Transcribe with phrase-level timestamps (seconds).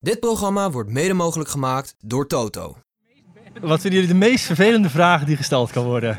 [0.00, 2.76] Dit programma wordt mede mogelijk gemaakt door Toto.
[3.60, 6.18] Wat vinden jullie de meest vervelende vraag die gesteld kan worden?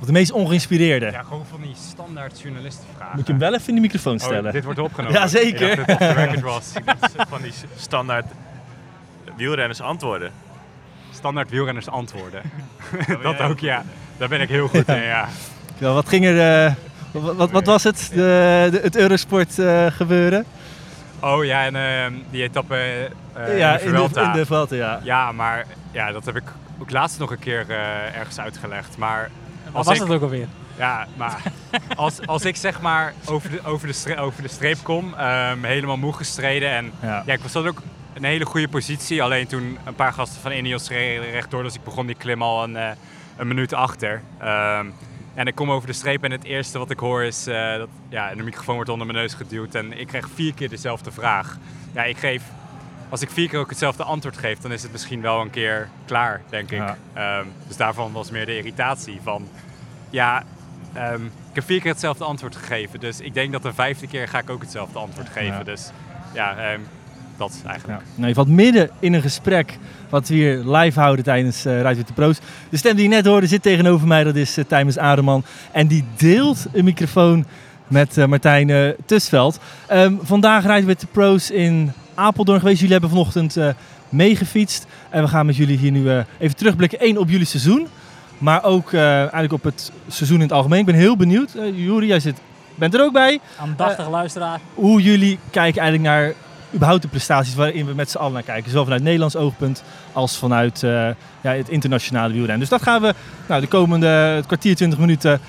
[0.00, 1.10] Of de meest ongeïnspireerde?
[1.10, 3.16] Ja, gewoon van die standaard journalistenvragen.
[3.16, 4.52] Moet je hem wel even in de microfoon Oh, stellen?
[4.52, 5.16] dit wordt opgenomen.
[5.20, 5.70] Ja, zeker.
[5.70, 6.72] Ik dacht dat het off the record was.
[7.28, 8.26] van die standaard
[9.36, 10.32] wielrenners antwoorden.
[11.12, 12.42] Standaard wielrenners antwoorden.
[13.22, 13.84] dat ook, ja.
[14.16, 15.28] Daar ben ik heel goed in, ja.
[15.78, 16.64] Wat ging er...
[16.66, 16.74] eh,
[17.12, 18.08] wat, wat, wat was het?
[18.14, 20.44] De, de- het Eurosport eh, gebeuren?
[21.24, 22.74] Oh ja, en ehm, die etappe
[23.32, 24.22] eh ja, in de Vuelta.
[24.26, 25.00] in de Vuelta, ja.
[25.02, 26.42] Ja, maar ja, dat heb ik
[26.80, 28.96] ook laatst nog een keer eh, ergens uitgelegd.
[28.96, 29.30] Maar
[29.64, 30.46] Wat als was ik, dat ook alweer?
[30.76, 31.42] Ja, maar
[31.96, 35.62] als, als ik zeg maar over de, over de, stre- over de streep kom, ehm,
[35.64, 36.70] helemaal moe gestreden.
[36.70, 37.22] En Ja.
[37.26, 37.82] ja, ik was dan ook
[38.14, 39.22] een hele goede positie.
[39.22, 42.62] Alleen toen een paar gasten van Ineos reden rechtdoor, dus ik begon die klim al
[42.64, 42.90] een, eh,
[43.36, 44.22] een minuut achter.
[44.38, 44.86] Ehm,
[45.34, 47.88] en ik kom over de streep en het eerste wat ik hoor is eh, dat
[48.08, 49.74] ja, de microfoon wordt onder mijn neus geduwd.
[49.74, 51.58] En ik krijg vier keer dezelfde vraag.
[51.92, 52.42] Ja, ik geef,
[53.08, 55.88] als ik vier keer ook hetzelfde antwoord geef, dan is het misschien wel een keer
[56.06, 56.78] klaar, denk ik.
[56.78, 56.96] Ja.
[57.12, 59.48] Ehm, dus daarvan was meer de irritatie van,
[60.10, 60.44] ja,
[60.92, 63.00] ehm, ik heb vier keer hetzelfde antwoord gegeven.
[63.00, 65.56] Dus ik denk dat de vijfde keer ga ik ook hetzelfde antwoord geven.
[65.58, 65.62] Ja.
[65.62, 65.90] Dus
[66.32, 66.80] ja, ehm,
[67.42, 68.00] dat eigenlijk.
[68.00, 68.06] Ja.
[68.14, 71.96] Nou, je valt midden in een gesprek wat we hier live houden tijdens eh Rijdt
[71.98, 72.38] with de Pro's.
[72.68, 75.44] De stem die je net hoorde zit tegenover mij, dat is uh, Tijmens Aderman.
[75.72, 77.44] En die deelt een microfoon
[77.88, 79.58] met eh, Martijn eh, Tusveld.
[79.86, 82.78] Ehm, vandaag rijden we de Pro's in Apeldoorn geweest.
[82.78, 83.68] Jullie hebben vanochtend eh,
[84.08, 84.86] meegefietst.
[85.10, 86.98] En we gaan met jullie hier nu eh, even terugblikken.
[87.06, 87.88] Eén op jullie seizoen,
[88.38, 90.78] maar ook eh, eigenlijk op het seizoen in het algemeen.
[90.78, 91.54] Ik ben heel benieuwd.
[91.56, 92.36] Uh, Juri, jij zit,
[92.74, 94.60] bent er ook bij Aandachtig luisteraar.
[94.74, 96.32] hoe jullie kijken eigenlijk naar
[96.74, 98.70] überhaupt de prestaties waarin we met z'n allen naar kijken.
[98.70, 100.90] Zowel vanuit Nederlands oogpunt als vanuit eh,
[101.40, 102.58] ja, het internationale wielrennen.
[102.58, 103.14] Dus dat gaan we
[103.48, 105.40] nou, de komende het kwartier, 20 minuten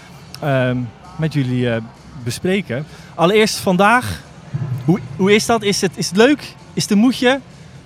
[0.41, 0.77] ehm,
[1.15, 1.81] met jullie eh,
[2.23, 2.85] bespreken.
[3.15, 4.21] Allereerst vandaag,
[4.85, 5.63] hoe, hoe is dat?
[5.63, 6.55] Is het, is het leuk?
[6.73, 7.39] Is het een moedje?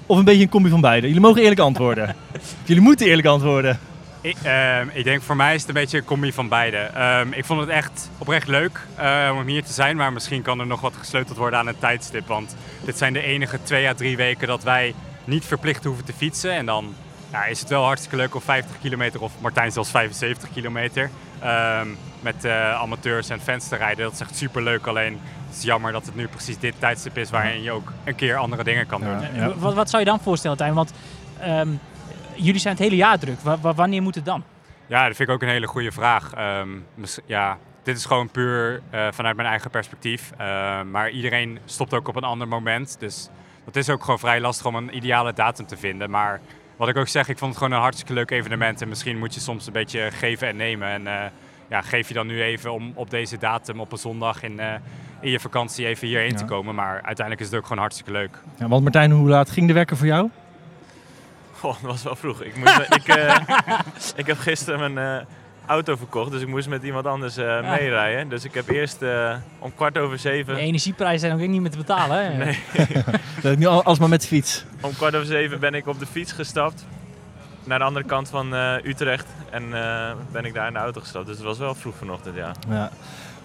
[0.06, 1.08] Of een beetje een combi van beide?
[1.08, 2.16] Jullie mogen eerlijk antwoorden.
[2.66, 3.80] jullie moeten eerlijk antwoorden.
[4.28, 6.78] Ik, ehm, ik denk voor mij is het een beetje een combi van beide.
[6.78, 10.60] Ehm, ik vond het echt oprecht leuk eh, om hier te zijn, maar misschien kan
[10.60, 12.28] er nog wat gesleuteld worden aan het tijdstip.
[12.28, 12.56] Want
[12.86, 14.94] dit zijn de enige twee à drie weken dat wij
[15.24, 16.52] niet verplicht hoeven te fietsen.
[16.52, 16.96] En dan
[17.32, 21.88] ja, is het wel hartstikke leuk om 50 kilometer of Martijn zelfs 75 kilometer ehm,
[22.20, 24.04] met eh, amateurs en fans te rijden.
[24.04, 24.88] Dat is echt super leuk.
[24.88, 28.16] Alleen het is jammer dat het nu precies dit tijdstip is waarin je ook een
[28.16, 29.20] keer andere dingen kan doen.
[29.20, 29.54] Ja, ja.
[29.58, 30.74] Wat, wat zou je dan voorstellen, Tijn?
[30.74, 30.92] Want
[31.40, 31.70] ehm,
[32.38, 33.40] jullie zijn het hele jaar druk.
[33.40, 34.44] Wa- wa- wanneer moet het dan?
[34.88, 36.34] Ja, dat vind ik ook een hele goede vraag.
[36.34, 36.70] Ehm,
[37.26, 40.32] ja, dit is gewoon puur eh, vanuit mijn eigen perspectief.
[40.38, 43.00] Ehm, maar iedereen stopt ook op een ander moment.
[43.00, 43.30] Dus
[43.66, 46.10] dat is ook gewoon vrij lastig om een ideale datum te vinden.
[46.10, 46.42] Maar
[46.78, 48.82] wat ik ook zeg, ik vond het gewoon een hartstikke leuk evenement.
[48.82, 50.88] En misschien moet je soms een beetje geven en nemen.
[50.88, 51.30] En eh,
[51.70, 54.74] ja, geef je dan nu even om op deze datum op een zondag in, eh,
[55.22, 56.36] in je vakantie even hierheen Ja.
[56.38, 56.76] te komen.
[56.76, 58.38] Maar uiteindelijk is het ook gewoon hartstikke leuk.
[58.60, 60.30] Ja, want Martijn, hoe laat ging de wekker voor jou?
[61.60, 62.42] Goh, dat was wel vroeg.
[62.42, 63.36] Ik, moest, ik, eh,
[64.22, 65.26] ik heb gisteren mijn eh,
[65.66, 68.30] auto verkocht, dus ik moest met iemand anders eh, meerijden.
[68.30, 71.72] Dus ik heb eerst eh, om kwart over De zeven, energieprijzen zijn ook niet meer
[71.72, 72.18] te betalen.
[72.26, 72.38] Hè?
[72.46, 72.60] Nee.
[73.42, 74.66] Dat ik nu al- alsmaar met de fiets.
[74.82, 76.86] om kwart over zeven ben ik op de fiets gestapt.
[77.64, 79.26] Naar de andere kant van eh, Utrecht.
[79.50, 81.26] En eh, ben ik daar in de auto gestapt.
[81.26, 82.52] Dus het was wel vroeg vanochtend, ja.
[82.70, 82.90] Ja.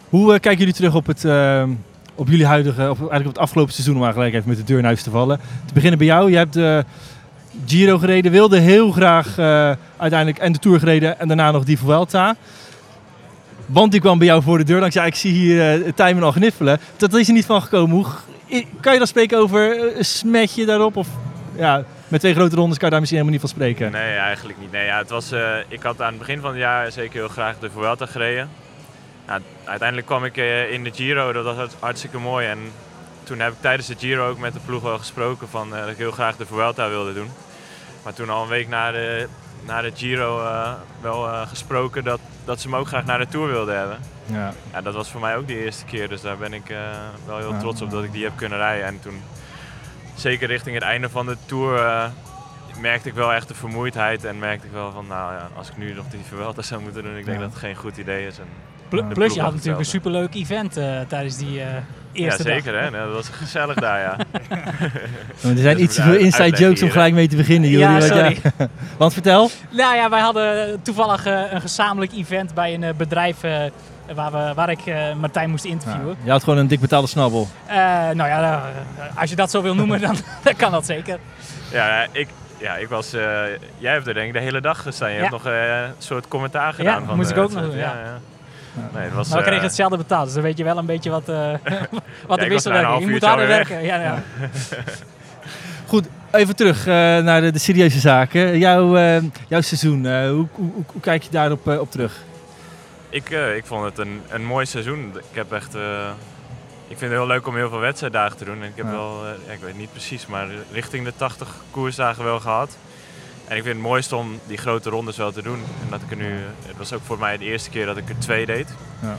[0.09, 1.71] Hoe kijken jullie terug op, het, ehm,
[2.15, 4.65] op jullie huidige, op, eigenlijk op het afgelopen seizoen, om maar gelijk even met de
[4.65, 5.41] deur in huis te vallen?
[5.67, 6.31] Te beginnen bij jou.
[6.31, 6.85] Je hebt de
[7.67, 11.79] Giro gereden, wilde heel graag eh, uiteindelijk en de Tour gereden en daarna nog die
[11.79, 12.37] Vuelta.
[13.67, 14.93] Want die kwam bij jou voor de deur.
[14.93, 16.81] Ja, ik zie hier uh, Tijmen al gniffelen.
[16.97, 17.97] Dat is er niet van gekomen.
[17.97, 18.07] Hoe,
[18.81, 20.97] kan je dan spreken over eh, een smetje daarop?
[20.97, 21.09] Of
[21.57, 23.93] ja, met twee grote rondes kan je daar misschien helemaal niet van spreken.
[23.93, 24.73] Nee, eigenlijk niet.
[24.73, 27.29] Nee, ja, het was, eh, ik had aan het begin van het jaar zeker heel
[27.29, 28.49] graag de Vuelta gereden.
[29.27, 32.47] Nou, uiteindelijk kwam ik eh, in de Giro, dat was hart- hartstikke mooi.
[32.47, 32.59] En
[33.23, 35.89] toen heb ik tijdens de Giro ook met de ploeg wel gesproken van, eh, dat
[35.91, 37.31] ik heel graag de Vuelta wilde doen.
[38.05, 39.29] Maar toen al een week na de,
[39.67, 43.27] na de Giro eh, wel eh, gesproken dat, dat ze me ook graag naar de
[43.27, 43.99] Tour wilden hebben.
[44.27, 44.53] Ja.
[44.73, 46.77] Ja, dat was voor mij ook de eerste keer, dus daar ben ik eh,
[47.27, 48.87] wel heel trots op dat ik die heb kunnen rijden.
[48.87, 49.23] En toen,
[50.15, 52.05] zeker richting het einde van de Tour, eh,
[52.81, 54.25] merkte ik wel echt de vermoeidheid.
[54.25, 57.03] En merkte ik wel van, nou ja, als ik nu nog die Vuelta zou moeten
[57.03, 57.43] doen, ik denk Ja.
[57.43, 58.39] dat het geen goed idee is.
[58.39, 58.47] En.
[59.09, 61.63] Plus je had natuurlijk een superleuk event eh, tijdens die
[62.13, 62.83] eh, ja, eerste zeker dag.
[62.83, 64.17] hè, Nou, dat was gezellig daar ja.
[65.51, 67.71] Er zijn Dus iets te veel inside jokes om gelijk mee te beginnen.
[67.71, 68.69] Ja, Jullie, want sorry.
[68.99, 69.51] Want vertel.
[69.71, 73.61] Nou ja, wij hadden toevallig eh, een gezamenlijk event bij een eh, bedrijf eh,
[74.15, 76.17] waar, we, waar ik eh, Martijn moest interviewen.
[76.25, 77.49] Je had gewoon een dik betaalde snabbel.
[77.67, 77.77] Eh,
[78.11, 78.63] nou ja,
[79.15, 81.19] als je dat zo wil noemen, dan, dan kan dat zeker.
[81.71, 82.29] Ja, ik,
[82.59, 83.23] ja, ik was, eh,
[83.79, 85.09] jij hebt er denk ik de hele dag gestaan.
[85.11, 85.21] Je Ja.
[85.21, 87.05] hebt nog eh, een soort commentaar gedaan.
[87.07, 87.95] van moest de ik ook nog doen, ja.
[88.95, 90.87] Nee, het was, Maar we kregen eh, hetzelfde betaald, dus dan weet je wel een
[90.87, 91.37] beetje wat, eh
[92.27, 93.83] wat Ja, de wisselwerking half Je moet harder werken.
[93.85, 94.23] Ja, ja.
[95.87, 98.59] Goed, even terug eh, naar de, de serieuze zaken.
[98.59, 102.23] Jouw, eh, jouw seizoen, eh, hoe, hoe, hoe, hoe kijk je daarop eh, op terug?
[103.09, 105.13] Ik, eh, ik vond het een, een mooi seizoen.
[105.31, 105.75] Ik heb echt.
[105.75, 106.09] eh,
[106.89, 108.63] ik vind het heel leuk om heel veel wedstrijddagen te doen.
[108.63, 108.91] En ik heb Ja.
[108.93, 112.77] wel, eh, ik weet niet precies, maar richting de 80 koersdagen wel gehad.
[113.53, 115.59] En ik vind het mooiste om die grote rondes wel te doen.
[115.83, 116.33] En dat ik er nu.
[116.67, 118.75] Het was ook voor mij de eerste keer dat ik er twee deed.
[119.01, 119.17] Ja.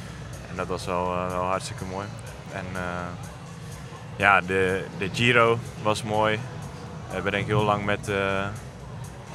[0.50, 2.07] En dat was wel, eh, wel hartstikke mooi.
[2.51, 2.81] En eh,
[4.15, 6.35] ja, de, de Giro was mooi.
[7.07, 8.45] We hebben denk ik heel lang met, eh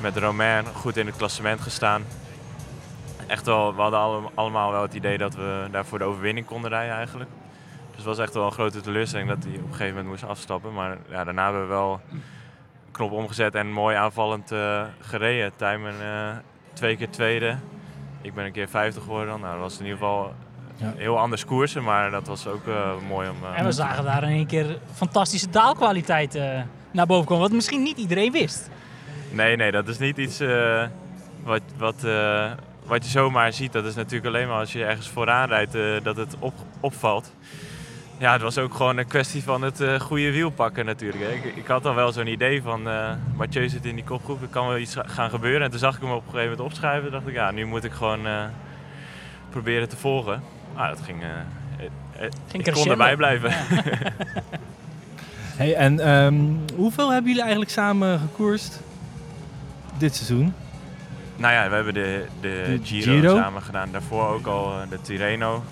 [0.00, 2.02] met Romain goed in het klassement gestaan.
[3.26, 6.46] Echt wel, we hadden alle- allemaal wel het idee dat we daar voor de overwinning
[6.46, 7.30] konden rijden eigenlijk.
[7.88, 10.24] Dus het was echt wel een grote teleurstelling dat hij op een gegeven moment moest
[10.24, 10.72] afstappen.
[10.74, 12.00] Maar ja, daarna hebben we wel
[12.98, 15.52] knop omgezet en mooi aanvallend eh, gereden.
[15.56, 16.28] Tijmen eh
[16.72, 17.56] twee keer tweede.
[18.22, 19.40] Ik ben een keer 50 geworden.
[19.40, 20.32] Nou, dat was in ieder geval
[20.76, 20.92] Ja.
[20.96, 23.36] heel anders koersen, maar dat was ook eh, mooi om...
[23.52, 26.60] eh, En we zagen daar in één keer fantastische daalkwaliteit eh,
[26.90, 27.42] naar boven komen.
[27.42, 28.70] Wat misschien niet iedereen wist.
[29.30, 30.86] Nee, nee, dat is niet iets eh,
[31.44, 32.50] wat, wat, eh,
[32.86, 33.72] wat je zomaar ziet.
[33.72, 37.32] Dat is natuurlijk alleen maar als je ergens vooraan rijdt eh, dat het op, opvalt.
[38.18, 41.22] Ja, het was ook gewoon een kwestie van het eh, goede wiel pakken natuurlijk.
[41.24, 41.30] Hè.
[41.30, 44.48] Ik, ik had al wel zo'n idee van, eh Mathieu zit in die kopgroep, er
[44.48, 45.62] kan wel iets gaan gebeuren.
[45.62, 47.10] En toen zag ik hem op een gegeven moment opschuiven.
[47.10, 48.44] dacht ik, ja, nu moet ik gewoon eh,
[49.50, 50.42] proberen te volgen.
[50.74, 51.22] Ah, dat ging...
[51.22, 51.84] eh, eh,
[52.16, 52.90] eh, ik kon crescendo.
[52.90, 53.52] erbij blijven.
[55.58, 56.34] Hey, en ehm,
[56.76, 58.80] hoeveel hebben jullie eigenlijk samen gekoerst
[59.96, 60.54] dit seizoen?
[61.36, 63.36] Nou ja, we hebben de, de, De Giro, Giro?
[63.36, 63.88] samen gedaan.
[63.92, 65.62] Daarvoor ook al de Tirreno.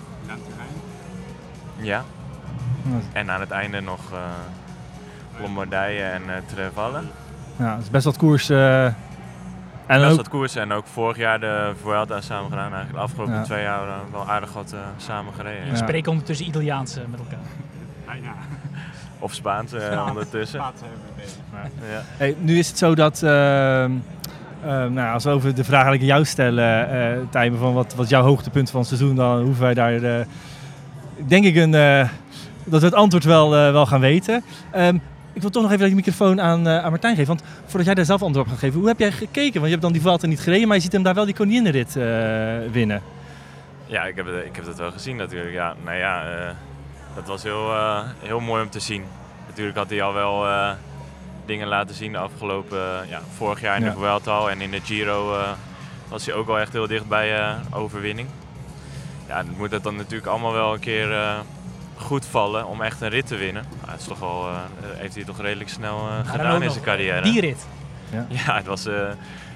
[1.79, 2.05] Ja.
[3.13, 4.19] En aan het einde nog eh
[5.41, 7.01] Lombardije en eh Trevalle.
[7.55, 8.49] Ja, dat is best wat koers.
[8.49, 8.95] eh, en
[10.01, 12.73] dat koers en ook vorig jaar de Vuelta samen gedaan.
[12.73, 13.41] Eigenlijk de afgelopen Ja.
[13.43, 13.81] twee jaar
[14.11, 15.65] wel aardig wat eh, samen gereden.
[15.65, 15.71] Ja.
[15.71, 17.39] We spreken ondertussen Italiaans met elkaar.
[19.19, 20.05] Of Spaans eh, Ja.
[20.09, 20.59] ondertussen.
[20.59, 22.01] Ja.
[22.17, 23.21] hey, nu is het zo dat.
[23.21, 28.05] nou, als we over de vraag eigenlijk aan jou stellen, eh Tijmen, van wat, wat
[28.05, 30.25] is jouw hoogtepunt van het seizoen, dan hoeven wij daar.
[31.27, 32.09] denk ik een, eh,
[32.71, 34.43] dat we het antwoord wel, eh, wel gaan weten.
[34.71, 34.95] Ehm,
[35.33, 37.35] ik wil toch nog even dat de microfoon aan, eh, aan Martijn geven.
[37.37, 39.53] Want voordat jij daar zelf antwoord op gaat geven, hoe heb jij gekeken?
[39.53, 41.33] Want je hebt dan die Vuelta niet gereden, maar je ziet hem daar wel die
[41.33, 42.03] koninginrit eh
[42.71, 43.01] winnen.
[43.85, 45.53] Ja, ik heb, het, ik heb het wel gezien natuurlijk.
[45.53, 46.23] Ja, nou ja,
[47.15, 47.71] dat was heel,
[48.19, 49.03] heel mooi om te zien.
[49.47, 50.45] Natuurlijk had hij al wel
[51.45, 52.79] dingen laten zien de afgelopen,
[53.09, 53.89] ja, vorig jaar in Ja.
[53.89, 54.49] de Vuelta al.
[54.49, 55.35] En in de Giro
[56.07, 58.27] was hij ook wel echt heel dicht bij overwinning.
[59.27, 61.07] Ja, dan moet het dan natuurlijk allemaal wel een keer
[61.97, 63.63] goed vallen om echt een rit te winnen.
[63.79, 64.57] Nou, het is toch wel, eh,
[64.95, 67.21] heeft hij toch redelijk snel eh, Maar gedaan in zijn carrière.
[67.21, 67.67] Die rit.
[68.45, 69.09] Ja, het was, eh,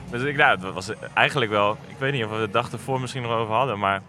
[0.09, 1.77] dus ik, nou, het was eigenlijk wel.
[1.88, 4.01] Ik weet niet of we de dag ervoor misschien nog over hadden, maar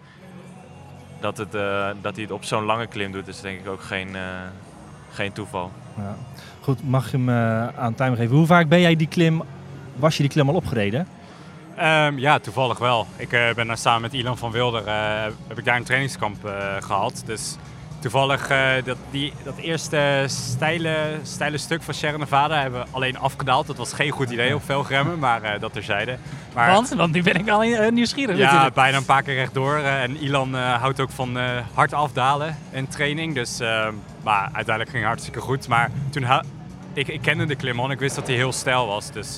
[1.19, 3.81] dat, het, eh, dat hij het op zo'n lange klim doet, is denk ik ook
[3.81, 4.21] geen, eh,
[5.11, 5.71] geen toeval.
[5.97, 6.15] Ja.
[6.61, 8.35] Goed, mag je hem eh, aan Tijmen geven?
[8.35, 9.43] Hoe vaak ben jij die klim,
[9.95, 11.07] was je die klim al opgereden?
[11.75, 13.07] Ehm, ja, toevallig wel.
[13.17, 16.45] Ik eh, ben daar samen met Ilan van Wilder, eh, heb ik daar een trainingskamp
[16.45, 17.23] eh, gehad.
[17.25, 17.55] Dus
[18.03, 23.17] toevallig eh, dat, die, dat eerste steile, steile stuk van Sierra Nevada hebben we alleen
[23.17, 23.67] afgedaald.
[23.67, 26.17] Dat was geen goed idee op velgremmen, maar eh, dat terzijde.
[26.53, 28.73] Maar, Want, want nu ben ik al eh, nieuwsgierig ja, natuurlijk.
[28.73, 29.77] bijna een paar keer rechtdoor.
[29.77, 31.37] en Ilan houdt ook van
[31.73, 33.35] hard afdalen in training.
[33.35, 33.59] Dus,
[34.23, 35.67] maar uiteindelijk ging het hartstikke goed.
[35.67, 36.25] Maar toen
[36.93, 39.11] ik, ik kende de klim al en ik wist dat hij heel stijl was.
[39.11, 39.37] Dus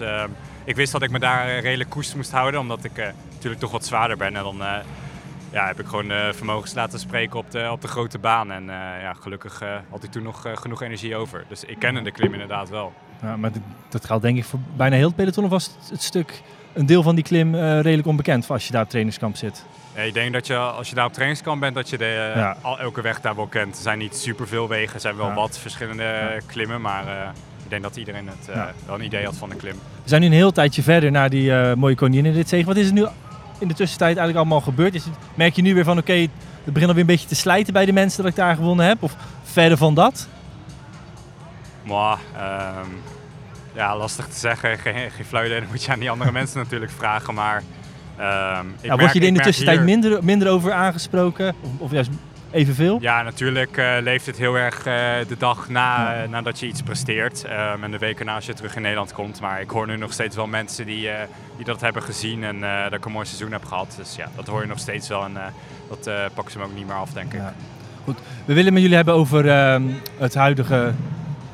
[0.64, 2.60] ik wist dat ik me daar redelijk koest moest houden.
[2.60, 4.36] Omdat ik natuurlijk toch wat zwaarder ben.
[4.36, 4.62] En dan
[5.56, 8.52] ja, heb ik gewoon eh, vermogens laten spreken op de, op de grote baan.
[8.52, 11.46] En eh, ja, gelukkig eh, had ik toen nog genoeg energie over.
[11.48, 12.94] Dus ik kende de klim inderdaad wel.
[13.22, 15.44] Ja, maar dit- dat geldt denk ik voor bijna heel het peloton.
[15.44, 16.42] Of was het, het stuk,
[16.74, 19.66] een deel van die klim redelijk onbekend als je daar op trainingskamp zit?
[19.96, 22.58] Ja, ik denk dat je als je daar op trainingskamp bent, dat je de, Ja.
[22.62, 23.76] al, elke weg daar wel kent.
[23.76, 27.04] Er zijn niet superveel wegen, er zijn wel wat verschillende klimmen, maar
[27.64, 28.72] ik denk dat iedereen het, Ja.
[28.86, 29.76] wel een idee had van de klim.
[30.04, 32.66] We zijn nu een heel tijdje verder naar die mooie koninginnenritzege.
[32.66, 33.06] Wat is er nu
[33.60, 34.96] in de tussentijd eigenlijk allemaal gebeurd?
[34.96, 35.04] Is
[35.36, 36.30] merk je nu weer van oké, het
[36.64, 39.04] begint alweer een beetje te slijten bij de mensen dat ik daar gewonnen heb?
[39.04, 40.28] Of verder van dat?
[41.84, 42.90] Maar ehm,
[43.76, 44.78] ja, lastig te zeggen.
[44.78, 45.60] Geen, geen flauw idee.
[45.60, 47.34] Dat moet je aan die andere mensen natuurlijk vragen.
[47.34, 47.64] Maar
[48.18, 51.56] ehm, ik Ja, merk- word je er in de tussentijd hier- minder, minder over aangesproken?
[51.62, 52.10] Of, of juist
[52.56, 52.98] evenveel?
[53.02, 54.94] Ja, natuurlijk eh, leeft het heel erg eh,
[55.28, 56.24] de dag na, Ja.
[56.24, 57.44] eh, nadat je iets presteert.
[57.44, 59.42] Ehm, en de weken na als je terug in Nederland komt.
[59.42, 61.10] Maar ik hoor nu nog steeds wel mensen die,
[61.56, 63.94] die dat hebben gezien en dat ik een mooi seizoen heb gehad.
[63.98, 65.24] Dus ja, dat hoor je nog steeds wel.
[65.24, 65.34] En
[65.90, 67.40] dat pakken ze me ook niet meer af, denk ik.
[67.40, 67.54] Ja.
[68.04, 68.18] Goed.
[68.46, 69.84] We willen met jullie hebben over ehm,
[70.18, 70.94] het huidige,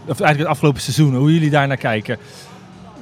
[0.06, 2.18] of eigenlijk het afgelopen seizoen, hoe jullie daar naar kijken.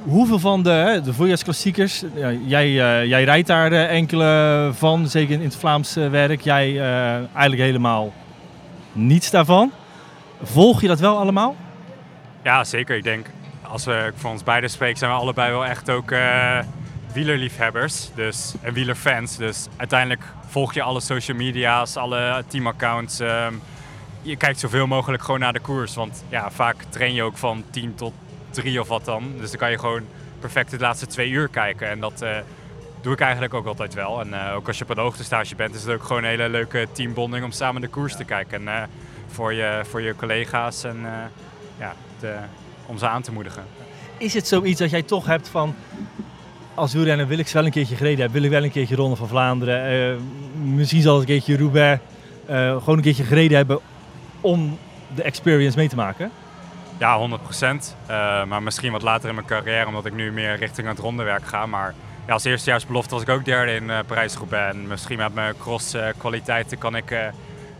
[0.04, 5.34] Hoeveel van de, de voorjaarsklassiekers, ja, jij, eh, jij rijdt daar eh, enkele van, zeker
[5.34, 6.40] in het Vlaams eh, werk.
[6.40, 8.12] Jij eigenlijk helemaal
[8.92, 9.72] niets daarvan.
[10.42, 11.56] Volg je dat wel allemaal?
[12.42, 12.96] Ja, zeker.
[12.96, 13.26] Ik denk
[13.62, 16.14] als we voor ons beiden spreken, zijn we allebei wel echt ook
[17.12, 19.36] wielerliefhebbers dus, en wielerfans.
[19.36, 23.20] Dus uiteindelijk volg je alle social media's, alle teamaccounts.
[23.20, 23.60] Um,
[24.22, 25.94] je kijkt zoveel mogelijk gewoon naar de koers.
[25.94, 28.12] Want ja, vaak train je ook van 10 tot
[28.50, 29.32] 3 of wat dan.
[29.38, 30.02] Dus dan kan je gewoon
[30.40, 31.88] perfect de laatste twee uur kijken.
[31.88, 32.36] En dat uh,
[33.00, 34.20] doe ik eigenlijk ook altijd wel.
[34.20, 36.48] En uh, ook als je op een hoogtestage bent, is het ook gewoon een hele
[36.48, 38.68] leuke teambonding om samen de koers te kijken.
[38.68, 38.82] En uh,
[39.26, 41.06] voor, je, voor je collega's en
[41.78, 42.34] ja, de,
[42.86, 43.64] om ze aan te moedigen.
[44.16, 45.74] Is het zoiets dat jij toch hebt van
[46.74, 48.96] als wielrenner wil ik ze wel een keertje gereden hebben, wil ik wel een keertje
[48.96, 50.20] Ronde van Vlaanderen,
[50.62, 52.02] misschien zal ik een keertje Roubaix,
[52.46, 53.78] gewoon een keertje gereden hebben
[54.40, 54.78] om
[55.14, 56.30] de experience mee te maken?
[57.00, 57.96] Ja, 100 procent.
[58.02, 61.46] Uh, maar misschien wat later in mijn carrière, omdat ik nu meer richting het rondewerk
[61.46, 61.66] ga.
[61.66, 61.94] Maar
[62.26, 64.74] ja, als eerstejaarsbelofte was ik ook derde in uh, Parijs-Roubaix.
[64.74, 67.18] En misschien met mijn cross-kwaliteiten kan ik uh,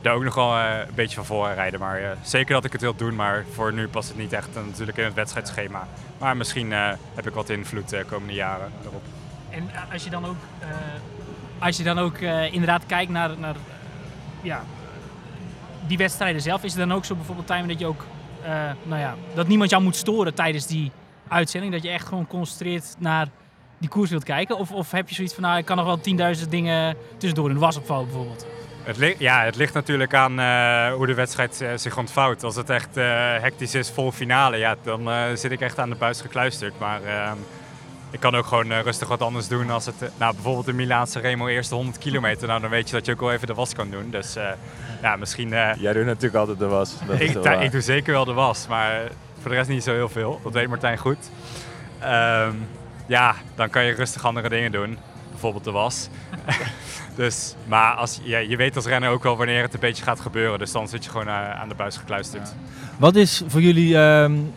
[0.01, 1.81] daar ook nog wel een beetje van voor rijden.
[1.81, 4.99] Maar zeker dat ik het wil doen, maar voor nu past het niet echt natuurlijk
[4.99, 5.89] in het wedstrijdschema.
[6.19, 6.73] Maar misschien
[7.15, 9.03] heb ik wat invloed de komende jaren erop.
[9.51, 10.37] En als je dan ook,
[11.59, 12.19] als je dan ook
[12.51, 13.57] inderdaad kijkt naar, naar
[14.43, 14.63] ja,
[15.87, 18.05] die wedstrijden zelf, is het dan ook zo bijvoorbeeld time dat je ook,
[18.45, 20.91] uh, nou ja, dat niemand jou moet storen tijdens die
[21.29, 21.73] uitzending?
[21.73, 23.29] Dat je echt gewoon concentreert naar
[23.79, 24.59] die koers wilt kijken?
[24.59, 27.77] Of, of heb je zoiets van, nou, ik kan nog wel 10.000 dingen tussendoor was
[27.77, 28.47] opvallen bijvoorbeeld?
[28.83, 32.45] Het ja, het ligt natuurlijk aan uh, hoe de wedstrijd uh, zich ontvouwt.
[32.45, 32.95] Als het echt
[33.41, 36.79] hectisch is, vol finale, ja, dan zit ik echt aan de buis gekluisterd.
[36.79, 37.01] Maar
[38.11, 41.47] ik kan ook gewoon rustig wat anders doen als het, nou, bijvoorbeeld de Milaanse Remo
[41.47, 42.49] eerste 100 kilometer.
[42.49, 44.11] Nou, dan weet je dat je ook wel even de was kan doen.
[44.11, 44.37] Dus
[45.03, 45.53] ja, misschien...
[45.53, 46.95] Uh, Jij doet natuurlijk altijd de was.
[47.07, 49.01] Dat ik, ik, doe zeker wel de was, maar
[49.41, 50.41] voor de rest niet zo heel veel.
[50.43, 51.31] Dat weet Martijn goed.
[52.03, 52.67] Um,
[53.07, 54.99] ja, dan kan je rustig andere dingen doen.
[55.31, 56.09] Bijvoorbeeld de was.
[57.17, 60.21] dus, maar als, ja, je weet als renner ook wel wanneer het een beetje gaat
[60.21, 60.59] gebeuren.
[60.59, 62.49] Dus dan zit je gewoon uh, aan de buis gekluisterd.
[62.49, 62.73] Ja.
[62.99, 64.53] Wat is voor jullie um,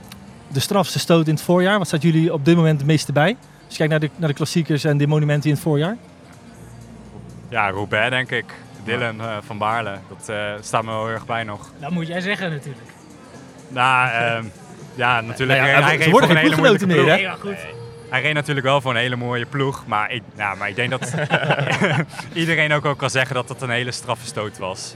[0.47, 1.77] de strafste stoot in het voorjaar?
[1.77, 3.37] Wat staat jullie op dit moment het meeste bij?
[3.65, 5.97] Als je kijkt naar de, naar de klassiekers en de monumenten in het voorjaar.
[7.49, 8.45] Ja, Roubaix denk ik.
[8.83, 9.97] Dylan uh, van Baarle.
[10.09, 11.71] Dat uh, staat me wel heel erg bij nog.
[11.79, 12.89] Dat moet jij zeggen natuurlijk.
[13.67, 14.49] Nou, uh,
[14.95, 15.59] ja, natuurlijk.
[15.59, 17.15] Nou ja, hij, hij worden geen ploeggenoten meer, hè?
[17.15, 17.57] Ja, goed.
[18.09, 19.83] Hij reed natuurlijk wel voor een hele mooie ploeg.
[19.87, 21.13] Maar ik, nou, maar ik denk dat
[22.33, 24.95] iedereen ook, ook kan zeggen dat dat een hele straffe stoot was.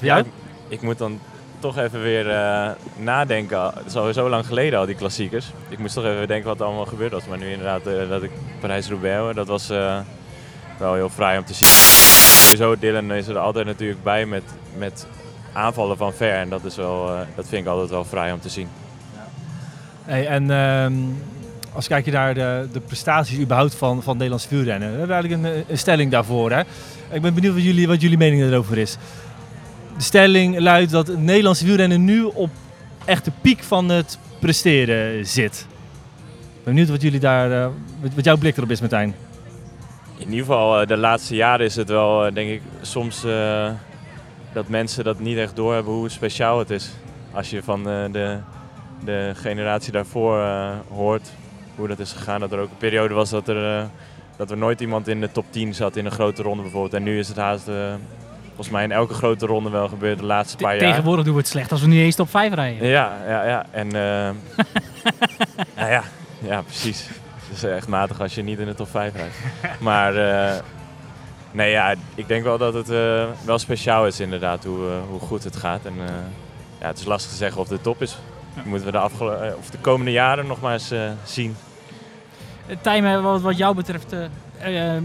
[0.00, 0.26] Ja, ik,
[0.68, 1.20] ik moet dan
[1.58, 3.62] toch even weer uh, nadenken.
[3.62, 5.46] Het is al zo lang geleden al, die klassiekers.
[5.68, 7.26] Ik moest toch even denken wat er allemaal gebeurd was.
[7.26, 9.98] Maar nu inderdaad, uh, dat ik Parijs-Roubaix, dat was uh,
[10.80, 11.68] wel heel fraai om te zien.
[11.68, 14.42] Sowieso, Dylan is er altijd natuurlijk bij met,
[14.76, 15.06] met
[15.52, 16.34] aanvallen van ver.
[16.34, 18.68] En dat, is wel, uh, dat vind ik altijd wel fraai om te zien.
[19.14, 19.26] Ja.
[20.04, 20.98] Hey, en uh,
[21.72, 24.92] als kijk je naar de, de prestaties überhaupt van, van Nederlands wielrennen.
[24.92, 26.50] We hebben eigenlijk een, een, stelling daarvoor.
[26.50, 26.60] Hè?
[27.10, 28.96] Ik ben benieuwd wat, jullie, wat jullie mening erover is.
[29.96, 32.50] De stelling luidt dat het Nederlandse wielrennen nu op
[33.04, 35.66] echt de piek van het presteren zit.
[36.38, 37.66] Ik ben benieuwd wat, jullie daar, uh,
[38.14, 39.14] wat jouw blik erop is, Martijn.
[40.20, 43.70] In ieder geval, uh, de laatste jaren is het wel, uh, denk ik, soms uh,
[44.52, 46.90] dat mensen dat niet echt doorhebben hoe speciaal het is.
[47.32, 48.38] Als je van de,
[49.04, 50.44] de generatie daarvoor
[50.94, 51.30] hoort
[51.76, 52.40] hoe dat is gegaan.
[52.40, 53.88] Dat er ook een periode was dat er,
[54.36, 56.94] dat er nooit iemand in de top 10 zat in een grote ronde bijvoorbeeld.
[56.94, 57.64] En nu is het haast,
[58.46, 60.88] volgens mij in elke grote ronde wel gebeurd de laatste paar jaar.
[60.88, 62.88] Tegenwoordig doen we het slecht als we niet eens top 5 rijden.
[62.88, 63.66] Ja, ja, ja.
[63.70, 63.88] En
[65.76, 66.02] nou ja,
[66.42, 67.08] ja, precies.
[67.50, 69.34] Het is echt matig als je niet in de top 5 rijdt.
[69.80, 70.60] maar uh,
[71.50, 75.20] nee, ja, ik denk wel dat het uh, wel speciaal is inderdaad hoe, uh, hoe
[75.20, 75.84] goed het gaat.
[75.84, 75.94] En
[76.80, 78.18] ja, het is lastig te zeggen of het top is.
[78.54, 78.62] Ja.
[78.64, 80.92] Moeten we de, afgelo- of de komende jaren nog maar eens
[81.24, 81.56] zien.
[82.80, 84.14] Tijmen, wat, wat jou betreft,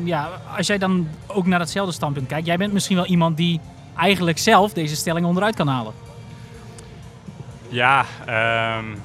[0.03, 2.45] ja, als jij dan ook naar datzelfde standpunt kijkt.
[2.45, 3.59] Jij bent misschien wel iemand die
[3.97, 5.93] eigenlijk zelf deze stelling onderuit kan halen.
[7.69, 8.05] Ja,
[8.77, 9.01] um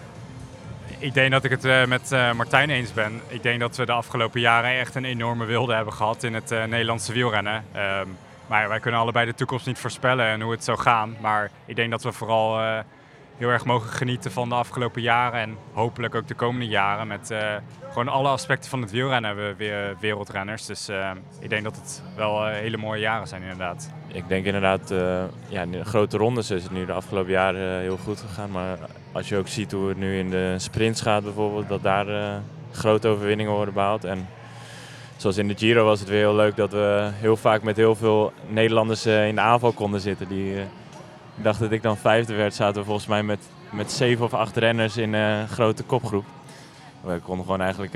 [1.01, 3.21] ik denk dat ik het uh, met uh, Martijn eens ben.
[3.29, 6.53] Ik denk dat we de afgelopen jaren echt een enorme wilde hebben gehad in het
[6.53, 7.65] uh, Nederlandse wielrennen.
[7.77, 8.17] Um,
[8.47, 11.17] maar wij kunnen allebei de toekomst niet voorspellen en hoe het zou gaan.
[11.21, 12.59] Maar ik denk dat we vooral
[13.37, 17.07] heel erg mogen genieten van de afgelopen jaren en hopelijk ook de komende jaren.
[17.07, 17.35] Met
[17.89, 20.67] gewoon alle aspecten van het wielrennen hebben we weer wereldrenners.
[20.67, 20.89] Dus
[21.41, 23.91] ik denk dat het wel hele mooie jaren zijn inderdaad.
[24.07, 24.89] Ik denk inderdaad,
[25.49, 28.51] ja, de grote rondes is het nu de afgelopen jaren heel goed gegaan.
[28.51, 28.79] Maar
[29.13, 32.37] als je ook ziet hoe het nu in de sprints gaat bijvoorbeeld, dat daar uh,
[32.73, 34.05] grote overwinningen worden behaald.
[34.05, 34.29] En
[35.17, 37.95] zoals in de Giro was het weer heel leuk dat we heel vaak met heel
[37.95, 40.29] veel Nederlanders uh, in de aanval konden zitten.
[40.29, 40.61] Die uh,
[41.35, 44.57] dacht dat ik dan vijfde werd, zaten we volgens mij met, met zeven of acht
[44.57, 46.25] renners in een grote kopgroep.
[47.01, 47.95] We konden gewoon eigenlijk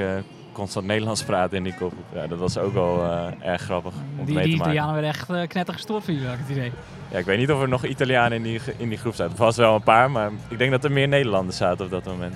[0.55, 2.05] constant Nederlands praten in die kopgroep.
[2.15, 3.05] Ja, dat was ook wel
[3.41, 4.73] erg grappig om die, mee te die maken.
[4.73, 6.73] Italianen werden echt knetter gestoord voor jullie, had ik het idee.
[7.15, 9.33] Ja, ik weet niet of er nog Italianen in die, in die groep zaten.
[9.33, 12.05] Er was wel een paar, maar ik denk dat er meer Nederlanders zaten op dat
[12.05, 12.35] moment.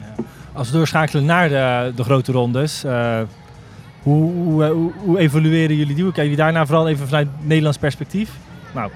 [0.00, 0.24] Ja.
[0.52, 3.20] Als we doorschakelen naar de, de grote rondes, uh,
[4.02, 6.04] hoe, hoe, hoe, hoe, evalueren jullie die?
[6.04, 8.30] Hoe kijken jullie daarna vooral even vanuit Nederlands perspectief?
[8.74, 8.90] Nou,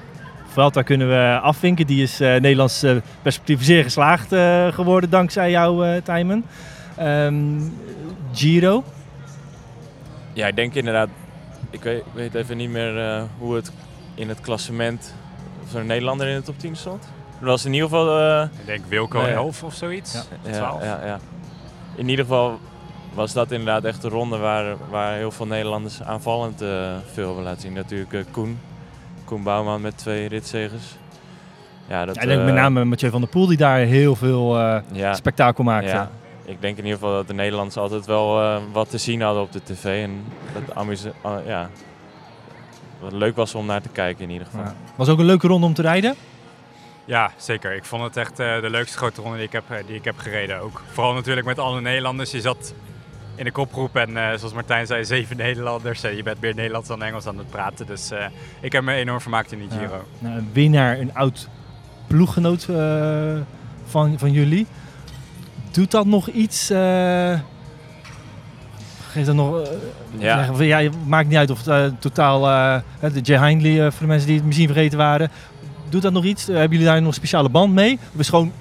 [0.47, 1.87] Vuelta kunnen we afvinken.
[1.87, 4.29] Die is uh, Nederlands uh, perspectief zeer geslaagd
[4.75, 6.45] geworden dankzij jou, Tijmen.
[7.01, 7.79] Um,
[8.33, 8.85] Giro?
[10.33, 11.09] Ja, ik denk inderdaad...
[11.71, 13.73] Ik weet, ik weet even niet meer hoe het
[14.15, 15.15] in het klassement...
[15.65, 17.09] of er een Nederlander in de top 10 stond.
[17.41, 18.21] Er was in ieder geval...
[18.21, 19.33] Uh, ik denk Wilco nee.
[19.33, 20.25] 11 of zoiets.
[20.43, 20.53] Ja.
[20.53, 20.83] 12.
[20.83, 21.19] Ja, ja,
[21.95, 22.59] In ieder geval
[23.15, 26.69] was dat inderdaad echt de ronde waar, waar heel veel Nederlanders aanvallend uh,
[27.13, 27.73] veel hebben laten zien.
[27.73, 28.59] Natuurlijk uh, Koen.
[29.25, 30.97] Koen Bouwman met twee ritzegers.
[31.89, 34.59] Ja, dat, ja, ik denk met name Mathieu van der Poel die daar heel veel
[34.93, 35.89] ja, spektakel maakte.
[35.89, 36.11] Ja.
[36.49, 39.53] Ik denk in ieder geval dat de Nederlanders altijd wel wat te zien hadden op
[39.53, 40.05] de tv.
[40.05, 41.13] En dat amuse,
[41.47, 41.71] ja,
[43.01, 44.65] wat leuk was om naar te kijken in ieder geval.
[44.65, 44.75] Ja.
[44.97, 46.17] Was ook een leuke ronde om te rijden?
[47.09, 47.75] Ja, zeker.
[47.75, 50.05] Ik vond het echt uh, de leukste grote ronde die ik, heb, eh, die ik
[50.05, 50.61] heb gereden.
[50.61, 52.31] Ook vooral natuurlijk met alle Nederlanders.
[52.31, 52.75] Je zat
[53.35, 56.01] in de kopgroep en uh, zoals Martijn zei, zeven Nederlanders.
[56.01, 57.87] je bent meer Nederlands dan Engels aan het praten.
[57.87, 58.11] Dus
[58.61, 60.05] ik heb me enorm vermaakt in die Giro.
[60.19, 60.29] Ja.
[60.29, 61.49] Nou, een winnaar, een oud
[62.07, 62.69] ploeggenoot
[63.85, 64.67] van, van jullie.
[65.71, 66.67] Doet dat nog iets?
[69.11, 69.69] Geeft dat nog...
[70.19, 70.45] ja.
[70.45, 72.41] Zeggen, ja, maakt niet uit of het totaal...
[73.01, 75.31] de Jay Hindley, voor de mensen die het misschien vergeten waren
[75.89, 76.49] doet dat nog iets?
[76.49, 77.99] Eh, hebben jullie daar nog een speciale band mee?
[78.15, 78.53] Of is gewoon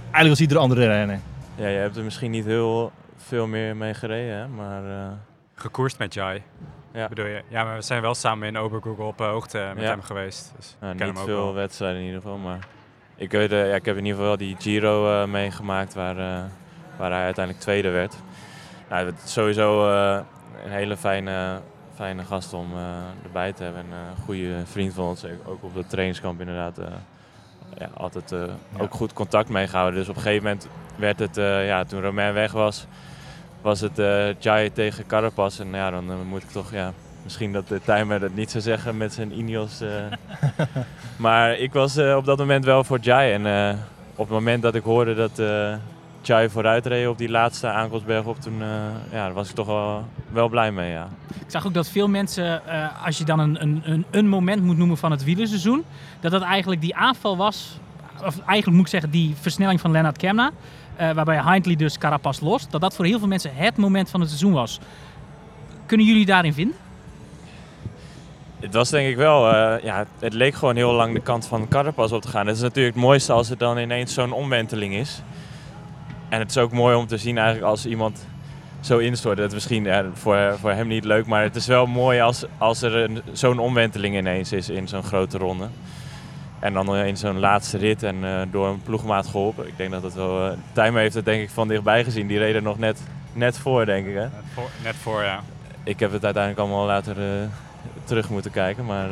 [0.00, 1.20] eigenlijk als iedere andere renner?
[1.54, 4.48] Ja, je hebt er misschien niet heel veel meer mee gereden, hè?
[4.48, 4.84] maar...
[4.84, 5.12] Uh...
[5.54, 6.42] Gekoerst met Jai.
[6.92, 7.08] Ja.
[7.08, 7.42] Bedoel je?
[7.48, 10.52] Ja, maar we zijn wel samen in Obergoogle op uh, hoogte met hem geweest.
[10.56, 12.66] Dus ja, niet veel wedstrijden in ieder geval, maar...
[13.18, 16.16] Ik, weet, ja, ik heb in ieder geval die Giro meegemaakt waar,
[16.96, 18.16] waar hij uiteindelijk tweede werd.
[18.88, 19.88] Nou, het is sowieso
[20.64, 21.60] een hele fijne
[21.98, 22.80] fijne gast om uh,
[23.24, 23.82] erbij te hebben.
[23.82, 26.78] En uh, een goede vriend van ons, ook op de trainingskamp inderdaad.
[26.78, 26.86] Uh,
[27.78, 28.34] ja, altijd
[28.78, 30.00] ook goed contact meegehouden.
[30.00, 32.86] Dus op een gegeven moment werd het, ja, toen Romain weg was,
[33.62, 33.96] was het
[34.38, 35.60] Jai tegen Carapaz.
[35.60, 36.92] En ja, dan moet ik toch, ja,
[37.28, 39.80] misschien dat de timer dat niet zou zeggen met zijn Ineos.
[41.16, 43.32] maar ik was op dat moment wel voor Jai.
[43.32, 43.76] En
[44.14, 45.42] op het moment dat ik hoorde dat
[46.22, 48.58] Chai vooruit reed op die laatste aankomstberg op, toen
[49.10, 50.90] ja, daar was ik toch wel, wel blij mee.
[50.90, 51.08] Ja.
[51.28, 52.62] Ik zag ook dat veel mensen,
[53.04, 55.84] als je dan een, een, een, moment moet noemen van het wielerseizoen,
[56.20, 57.78] dat dat eigenlijk die aanval was,
[58.24, 60.50] of eigenlijk moet ik zeggen die versnelling van Lennart Kemna,
[60.96, 64.28] waarbij Hindley dus Carapaz lost, dat dat voor heel veel mensen het moment van het
[64.28, 64.80] seizoen was.
[65.86, 66.76] Kunnen jullie daarin vinden?
[68.60, 72.12] Het was denk ik wel, ja, het leek gewoon heel lang de kant van Carapaz
[72.12, 72.46] op te gaan.
[72.46, 75.22] Het is natuurlijk het mooiste als er dan ineens zo'n omwenteling is.
[76.28, 78.26] En het is ook mooi om te zien eigenlijk als iemand
[78.80, 79.36] zo instort.
[79.36, 82.44] Dat is misschien ja, voor, voor hem niet leuk, maar het is wel mooi als,
[82.58, 85.68] als er zo'n omwenteling ineens is in zo'n grote ronde.
[86.58, 89.66] En dan in zo'n laatste rit en uh, door een ploegmaat geholpen.
[89.66, 90.46] Ik denk dat het wel...
[90.46, 92.26] Uh, Tijmen heeft het denk ik van dichtbij gezien.
[92.26, 93.00] Die reden nog net,
[93.32, 94.14] net voor, denk ik.
[94.14, 94.20] Hè?
[94.20, 95.40] Net, voor, net voor, ja.
[95.84, 97.16] Ik heb het uiteindelijk allemaal later
[98.08, 98.84] terug moeten kijken.
[98.84, 99.08] Maar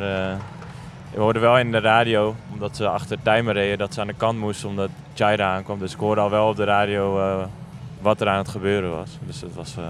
[1.11, 4.13] we hoorden wel in de radio, omdat ze achter Tijmen reden, dat ze aan de
[4.13, 5.79] kant moesten omdat Jaira aankwam.
[5.79, 7.45] Dus ik hoorde al wel op de radio uh,
[8.01, 9.09] wat er aan het gebeuren was.
[9.25, 9.85] Dus het was, uh,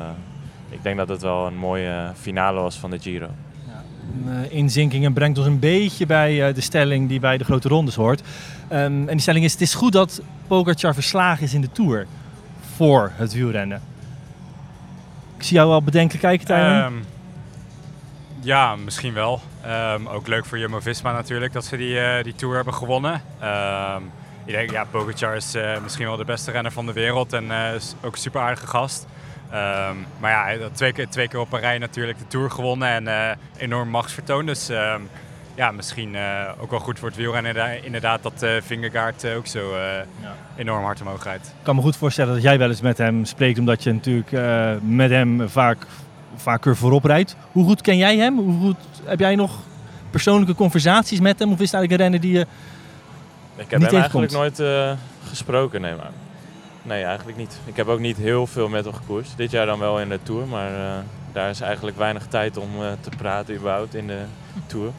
[0.70, 3.28] ik denk dat het wel een mooie finale was van de Giro.
[3.66, 3.84] Ja,
[4.32, 8.22] uh, inzinkingen brengt ons een beetje bij de stelling die bij de grote rondes hoort.
[8.22, 8.28] Um,
[8.76, 12.08] en die stelling is, het is goed dat Pogacar verslagen is in de Tour
[12.76, 13.82] voor het wielrennen.
[15.38, 16.86] Ik zie jou wel bedenken kijken, Tijmen.
[16.86, 17.04] Um,
[18.40, 19.42] ja, misschien wel.
[19.94, 23.22] Um, ook leuk voor Jumbo-Visma natuurlijk dat ze die, uh, die Tour hebben gewonnen.
[23.44, 24.12] Um,
[24.46, 27.46] ik denk, ja, Pogacar is uh, misschien wel de beste renner van de wereld en
[27.46, 29.08] uh, is ook een super aardige gast.
[29.54, 33.38] Um, maar ja, twee keer, twee keer op een rij natuurlijk de Tour gewonnen en
[33.58, 34.46] enorm machtsvertoon.
[34.46, 34.70] Dus
[35.56, 36.18] ja, misschien
[36.60, 40.36] ook wel goed voor het wielrennen inderdaad dat uh, Vingegaard ook zo ja.
[40.56, 41.48] enorm hard omhoog rijdt.
[41.48, 44.32] Ik kan me goed voorstellen dat jij wel eens met hem spreekt, omdat je natuurlijk
[44.82, 45.86] met hem vaak
[46.38, 47.36] vaker voorop rijdt.
[47.52, 48.38] Hoe goed ken jij hem?
[48.38, 49.60] Hoe goed heb jij nog
[50.10, 51.52] persoonlijke conversaties met hem?
[51.52, 52.46] Of is het eigenlijk een renner die je
[53.56, 54.92] Ik heb hem eigenlijk nooit uh,
[55.30, 56.12] gesproken, nee maar.
[56.82, 57.60] Nee, eigenlijk niet.
[57.66, 59.38] Ik heb ook niet heel veel met hem gekoerst.
[59.38, 60.98] Dit jaar dan wel in de Tour, maar uh,
[61.32, 64.22] daar is eigenlijk weinig tijd om uh, te praten überhaupt in de
[64.66, 64.92] Tour.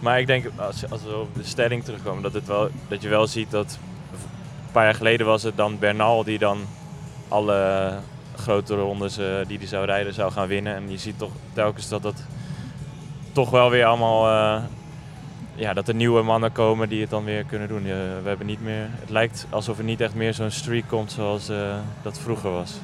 [0.00, 3.08] Maar ik denk, als, als we op de stelling terugkomen, dat, het wel, dat je
[3.08, 3.78] wel ziet dat...
[4.12, 6.58] Een paar jaar geleden was het dan Bernal die dan
[7.28, 7.92] alle
[8.40, 10.74] grote rondes uh, die hij zou rijden zou gaan winnen.
[10.74, 12.24] En je ziet toch telkens dat dat
[13.32, 14.28] toch wel weer allemaal...
[14.28, 14.62] Uh,
[15.54, 17.82] ja, dat er nieuwe mannen komen die het dan weer kunnen doen.
[17.82, 21.50] we hebben niet meer, het lijkt alsof er niet echt meer zo'n streak komt zoals
[21.50, 22.78] uh, dat vroeger was.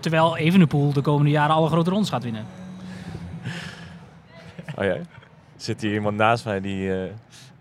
[0.00, 2.46] Terwijl Evenepoel de komende jaren alle grote rondes gaat winnen.
[4.76, 4.96] oh ja,
[5.56, 6.92] zit hier iemand naast mij die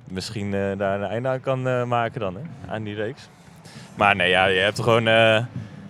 [0.04, 2.72] misschien daar een einde aan kan maken dan, hè?
[2.72, 3.30] aan die reeks.
[3.96, 5.08] Maar nee, ja, je hebt gewoon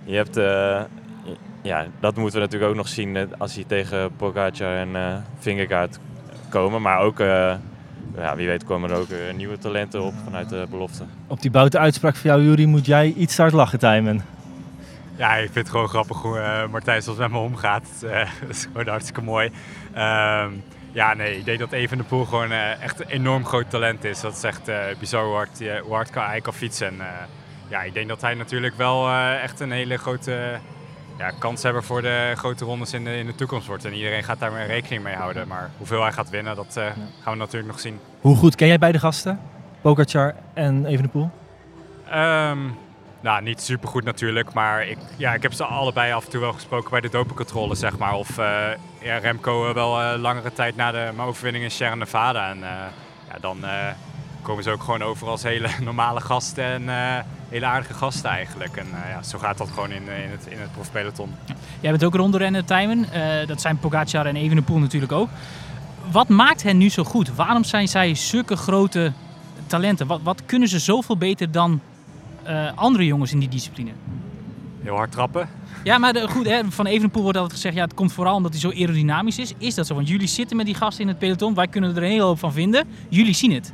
[0.07, 0.81] je hebt, eh,
[1.61, 5.15] ja, dat moeten we natuurlijk ook nog zien eh, als hij tegen Pogacar en uh,
[5.39, 5.99] Vingegaard
[6.49, 6.81] komen.
[6.81, 7.53] Maar ook, uh,
[8.15, 11.03] ja, wie weet komen er ook nieuwe talenten op vanuit de belofte.
[11.27, 14.25] Op die boute uitspraak van jou, Jury, moet jij iets hard lachen, Tijmen.
[15.15, 17.87] Ja, ik vind het gewoon grappig hoe Martijn zoals met me omgaat.
[18.41, 19.51] dat is gewoon hartstikke mooi.
[19.93, 20.51] Ehm,
[20.91, 24.21] ja, nee, ik denk dat Even de Poel gewoon echt een enorm groot talent is.
[24.21, 26.87] Dat is echt bizar hoe hard, hoe hard hij kan fietsen.
[26.87, 26.97] En,
[27.67, 30.59] ja, ik denk dat hij natuurlijk wel echt een hele grote
[31.17, 33.85] ja, kans hebben voor de grote rondes in de, in de toekomst wordt.
[33.85, 35.47] En iedereen gaat daar rekening mee houden.
[35.47, 36.83] Maar hoeveel hij gaat winnen, dat uh,
[37.21, 37.99] gaan we natuurlijk nog zien.
[38.21, 39.39] Hoe goed ken jij beide gasten?
[39.81, 41.29] Pogacar en Evenepoel?
[42.13, 42.77] Um,
[43.19, 44.53] nou, niet super goed natuurlijk.
[44.53, 47.75] Maar ik, ja, ik heb ze allebei af en toe wel gesproken bij de dopingcontrole,
[47.75, 48.13] zeg maar.
[48.13, 48.67] Of uh,
[49.01, 52.49] ja, Remco wel uh, langere tijd na de, mijn overwinning in Sierra Nevada.
[52.49, 52.59] En
[53.29, 53.57] ja, dan
[54.41, 57.17] komen ze ook gewoon over als hele normale gasten en uh,
[57.49, 58.77] hele aardige gasten eigenlijk.
[58.77, 61.29] En uh, ja, zo gaat dat gewoon in, in het, in het profpeloton.
[61.79, 63.05] Jij bent ook rondrennen, Tijmen.
[63.13, 65.29] Uh, dat zijn Pogacar en Evenepoel natuurlijk ook.
[66.11, 67.35] Wat maakt hen nu zo goed?
[67.35, 69.11] Waarom zijn zij zulke grote
[69.65, 70.07] talenten?
[70.07, 71.81] Wat, wat kunnen ze zoveel beter dan
[72.75, 73.91] andere jongens in die discipline?
[74.81, 75.49] Heel hard trappen.
[75.83, 77.75] Ja, maar de, goed, hè, van Evenepoel wordt altijd gezegd...
[77.75, 79.53] ja, het komt vooral omdat hij zo aerodynamisch is.
[79.57, 79.95] Is dat zo?
[79.95, 81.53] Want jullie zitten met die gasten in het peloton.
[81.53, 82.87] Wij kunnen er een hele hoop van vinden.
[83.09, 83.73] Jullie zien het.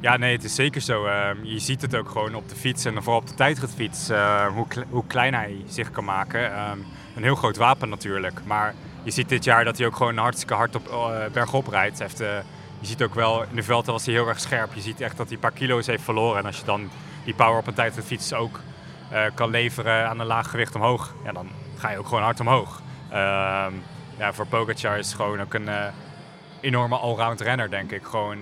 [0.00, 1.06] Ja, nee, het is zeker zo.
[1.06, 4.10] Uh, je ziet het ook gewoon op de fiets en vooral op de tijdritfiets.
[4.10, 6.40] Uh, hoe, hoe klein hij zich kan maken.
[6.40, 6.70] Uh,
[7.16, 8.40] een heel groot wapen natuurlijk.
[8.44, 11.98] Maar je ziet dit jaar dat hij ook gewoon hartstikke hard op, uh, bergop rijdt.
[11.98, 14.74] Heeft, je ziet ook wel, in de velden was hij heel erg scherp.
[14.74, 16.38] Je ziet echt dat hij een paar kilo's heeft verloren.
[16.38, 16.90] En als je dan
[17.24, 18.60] die power op een tijdritfiets ook
[19.34, 21.14] kan leveren aan een laag gewicht omhoog.
[21.24, 22.82] Ja, dan ga je ook gewoon hard omhoog.
[23.08, 23.72] Ehm,
[24.18, 25.68] ja, voor Pogacar is gewoon ook een
[26.60, 28.04] enorme allround renner, denk ik.
[28.04, 28.38] Gewoon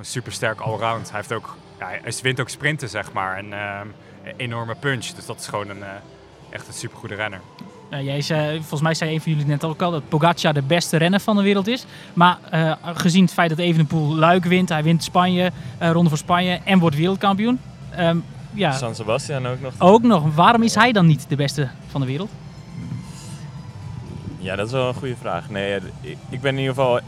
[0.00, 1.10] super sterk allround.
[1.10, 3.36] Hij, heeft ook, ja, hij wint ook sprinten, zeg maar.
[3.36, 3.80] En uh,
[4.24, 5.06] een enorme punch.
[5.06, 5.86] Dus dat is gewoon een, uh,
[6.50, 7.40] echt een super goede renner.
[7.90, 10.62] Uh, jij zei, volgens mij zei een van jullie net ook al dat Pogacar de
[10.62, 11.84] beste renner van de wereld is.
[12.14, 16.60] Maar uh, gezien het feit dat Evenepoel Luik wint, hij wint Spanje, Ronde voor Spanje
[16.64, 17.60] en wordt wereldkampioen.
[17.98, 18.24] Um,
[18.54, 18.72] ja.
[18.72, 19.72] San Sebastian ook nog.
[19.78, 20.34] Ook nog.
[20.34, 22.30] Waarom is hij dan niet de beste van de wereld?
[24.38, 25.50] Ja, dat is wel een goede vraag.
[25.50, 25.80] Nee,
[26.28, 27.00] ik ben in ieder geval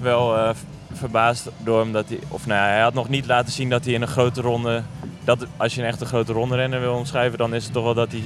[0.00, 0.54] wel
[0.92, 3.94] verbaasd door hem dat hij, of nou hij had nog niet laten zien dat hij
[3.94, 4.82] in een grote ronde,
[5.24, 7.94] dat als je een echte grote ronde renner wil omschrijven, dan is het toch wel
[7.94, 8.22] dat hij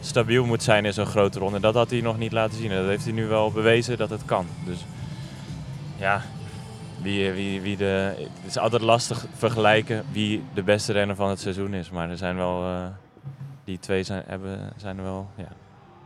[0.00, 1.60] stabiel moet zijn in zo'n grote ronde.
[1.60, 2.70] Dat had hij nog niet laten zien.
[2.70, 4.46] Dat heeft hij nu wel bewezen dat het kan.
[4.64, 4.84] Dus
[5.96, 6.22] ja,
[7.02, 11.40] wie, wie, wie de, het is altijd lastig vergelijken wie de beste renner van het
[11.40, 11.90] seizoen is.
[11.90, 12.86] Maar er zijn wel, uh,
[13.64, 15.48] die twee zijn, hebben, zijn er wel, ja,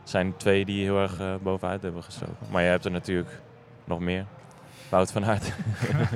[0.03, 2.35] zijn twee die heel erg uh, bovenuit hebben gestoken.
[2.51, 3.41] Maar je hebt er natuurlijk
[3.83, 4.25] nog meer.
[4.93, 5.53] Wout van Aert.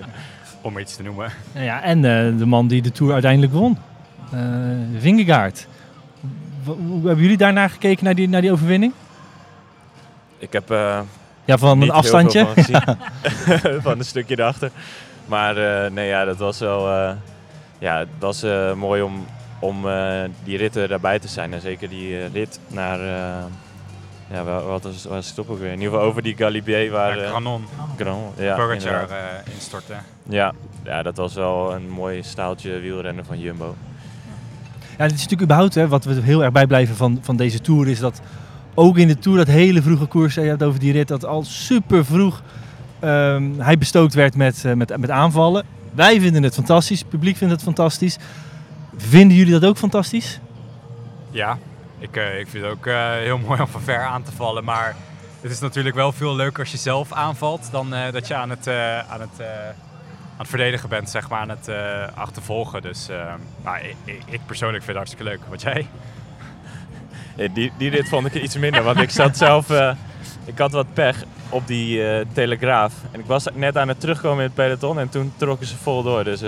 [0.61, 1.31] Om iets te noemen.
[1.51, 3.77] Ja, en uh, de man die de Tour uiteindelijk won.
[4.33, 4.41] Uh,
[4.99, 5.67] Vingegaard.
[6.63, 8.93] Hoe hebben jullie daarnaar gekeken, naar die, naar die overwinning?
[10.37, 10.71] Ik heb...
[10.71, 10.99] Uh,
[11.45, 12.47] ja, van een afstandje?
[12.55, 12.97] Van,
[13.85, 14.71] van, een stukje erachter.
[15.25, 15.55] Maar
[15.91, 16.89] nee, ja, dat was wel...
[17.79, 19.25] ja, het was mooi om,
[19.59, 19.85] om
[20.43, 21.53] die ritten daarbij te zijn.
[21.53, 22.99] En zeker die rit naar
[24.31, 25.71] ja, wat was, was het op ook weer?
[25.71, 27.19] In ieder geval over die Galibier waar...
[27.19, 27.65] Ja, Granon.
[27.95, 28.55] Granon, ja.
[28.55, 30.03] Pogacar uh, instorten.
[30.29, 30.53] Ja.
[30.83, 33.75] ja, dat was wel een mooi staaltje wielrennen van Jumbo.
[34.97, 37.87] Ja, het is natuurlijk überhaupt, hè, wat we heel erg bijblijven van, van deze Tour,
[37.87, 38.21] is dat
[38.73, 41.43] ook in de Tour, dat hele vroege koers, je hebt over die rit, dat al
[41.43, 42.41] super vroeg
[43.03, 45.65] um, hij bestookt werd met, uh, met, met aanvallen.
[45.93, 48.17] Wij vinden het fantastisch, het publiek vindt het fantastisch.
[48.95, 50.39] Vinden jullie dat ook fantastisch?
[51.31, 51.57] Ja,
[51.99, 54.63] ik, uh, ik vind het ook uh, heel mooi om van ver aan te vallen.
[54.63, 54.95] Maar
[55.41, 58.49] het is natuurlijk wel veel leuker als je zelf aanvalt dan uh, dat je aan
[58.49, 58.67] het,
[59.09, 61.69] aan, het, aan het verdedigen bent, zeg maar, aan het
[62.15, 62.81] achtervolgen.
[62.81, 63.07] Dus
[63.63, 65.39] nou, ik, ik, persoonlijk vind het hartstikke leuk.
[65.49, 65.87] Wat jij?
[67.53, 69.69] die, die rit vond ik iets minder, want ik zat zelf...
[70.45, 72.93] ik had wat pech op die telegraaf.
[73.11, 76.03] En ik was net aan het terugkomen in het peloton en toen trokken ze vol
[76.03, 76.23] door.
[76.23, 76.41] Dus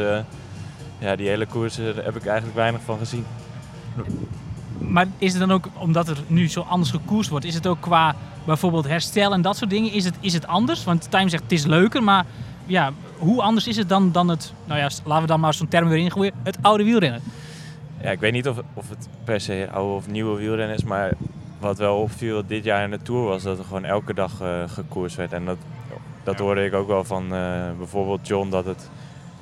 [0.97, 3.25] ja, die hele koers heb ik eigenlijk weinig van gezien
[4.89, 7.81] maar is het dan ook, omdat er nu zo anders gekoerst wordt, is het ook
[7.81, 10.83] qua bijvoorbeeld herstel en dat soort dingen, is het, is het anders?
[10.83, 12.25] Want Time zegt het is leuker, maar
[12.65, 15.67] ja, hoe anders is het dan, dan het, nou ja, laten we dan maar zo'n
[15.67, 17.21] term weer ingooien, het oude wielrennen?
[18.01, 21.13] Ja, ik weet niet of, of het per se oude of nieuwe wielrennen is, maar
[21.59, 24.63] wat wel opviel dit jaar in de Tour was dat er gewoon elke dag uh,
[24.67, 25.33] gekoerst werd.
[25.33, 25.57] En dat,
[26.23, 28.89] dat hoorde ik ook wel van uh, bijvoorbeeld John, dat het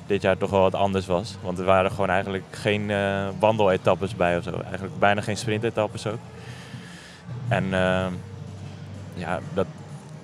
[0.08, 1.36] dit jaar toch wel wat anders was.
[1.42, 4.60] Want er waren gewoon eigenlijk geen uh, wandeletappes bij of zo.
[4.64, 6.18] Eigenlijk bijna geen sprintetappes ook.
[7.48, 8.06] En uh,
[9.14, 9.66] ja, dat,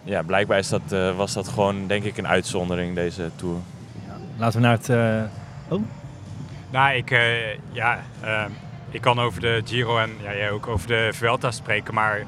[0.02, 3.56] ja, blijkbaar is dat, uh, was dat gewoon denk ik een uitzondering deze Tour.
[4.06, 4.88] Ja, laten we naar het...
[5.68, 5.82] oh?
[6.70, 7.10] Nou, ik,
[7.72, 8.50] ja, ehm,
[8.90, 12.24] ik kan over de Giro en ja, jij ook over de Vuelta spreken, maar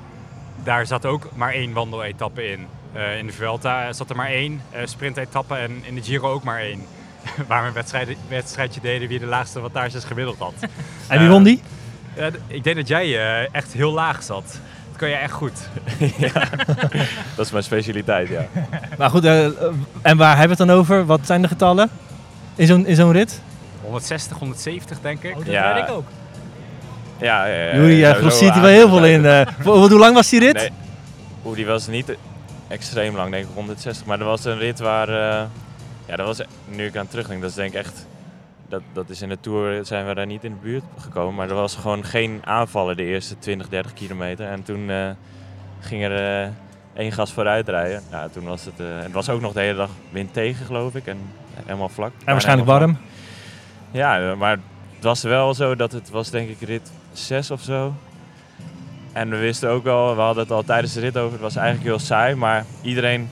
[0.64, 2.66] daar zat ook maar één wandeletappe in.
[2.96, 6.42] Uh, in de Vuelta zat er maar één uh, sprintetappe en in de Giro ook
[6.42, 6.84] maar één.
[7.48, 10.54] Waar we een wedstrijd, wedstrijdje deden wie de laagste wattages gemiddeld had.
[11.08, 11.62] en wie won die?
[12.18, 14.60] Uh, ik denk dat jij echt heel laag zat.
[14.88, 15.68] Dat kan je echt goed.
[16.16, 16.48] ja,
[17.36, 18.46] dat is mijn specialiteit, ja.
[18.98, 21.06] Maar goed, en waar hebben we het dan over?
[21.06, 21.90] Wat zijn de getallen
[22.54, 23.40] in zo'n in zo'n rit?
[23.82, 25.30] 160, 170 denk ik.
[25.30, 25.74] Oh, dat ja.
[25.74, 26.06] weet ik ook.
[27.20, 27.74] Ja, ja, ja.
[27.76, 29.24] Jullie, ja, ziet er wel heel veel in.
[29.24, 30.54] Uh, hoe lang was die rit?
[30.54, 30.70] Nee,
[31.44, 32.16] Oeh, die was niet
[32.68, 34.06] extreem lang, denk ik 160.
[34.06, 35.42] Maar er was een rit waar, uh,
[36.06, 38.06] ja, dat was, nu ik aan terugdenk, dat is denk ik echt,
[38.68, 41.34] dat, dat is in de Tour zijn we daar niet in de buurt gekomen.
[41.34, 44.46] Maar er was gewoon geen aanvallen de eerste 20, 30 kilometer.
[44.46, 45.10] En toen uh,
[45.80, 46.52] ging er uh,
[46.94, 48.02] één gas vooruit rijden.
[48.10, 51.06] Ja, toen was het, het was ook nog de hele dag wind tegen, geloof ik.
[51.06, 51.18] En
[51.64, 52.12] helemaal vlak.
[52.24, 52.98] En waarschijnlijk warm.
[53.90, 54.58] Ja, maar
[54.94, 57.94] het was wel zo dat het was denk ik rit 6 of zo.
[59.12, 61.56] En we wisten ook wel, we hadden het al tijdens de rit over, het was
[61.56, 62.34] eigenlijk heel saai.
[62.34, 63.28] Maar iedereen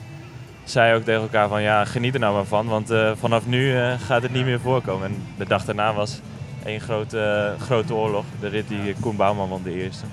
[0.69, 2.67] zei ook tegen elkaar van ja, geniet er nou maar van.
[2.67, 5.07] Want uh, vanaf nu uh, gaat het niet meer voorkomen.
[5.07, 6.19] En de dag daarna was
[6.65, 8.25] één grote, uh, grote oorlog.
[8.39, 10.05] De rit die Koen Bouwman won de eerste.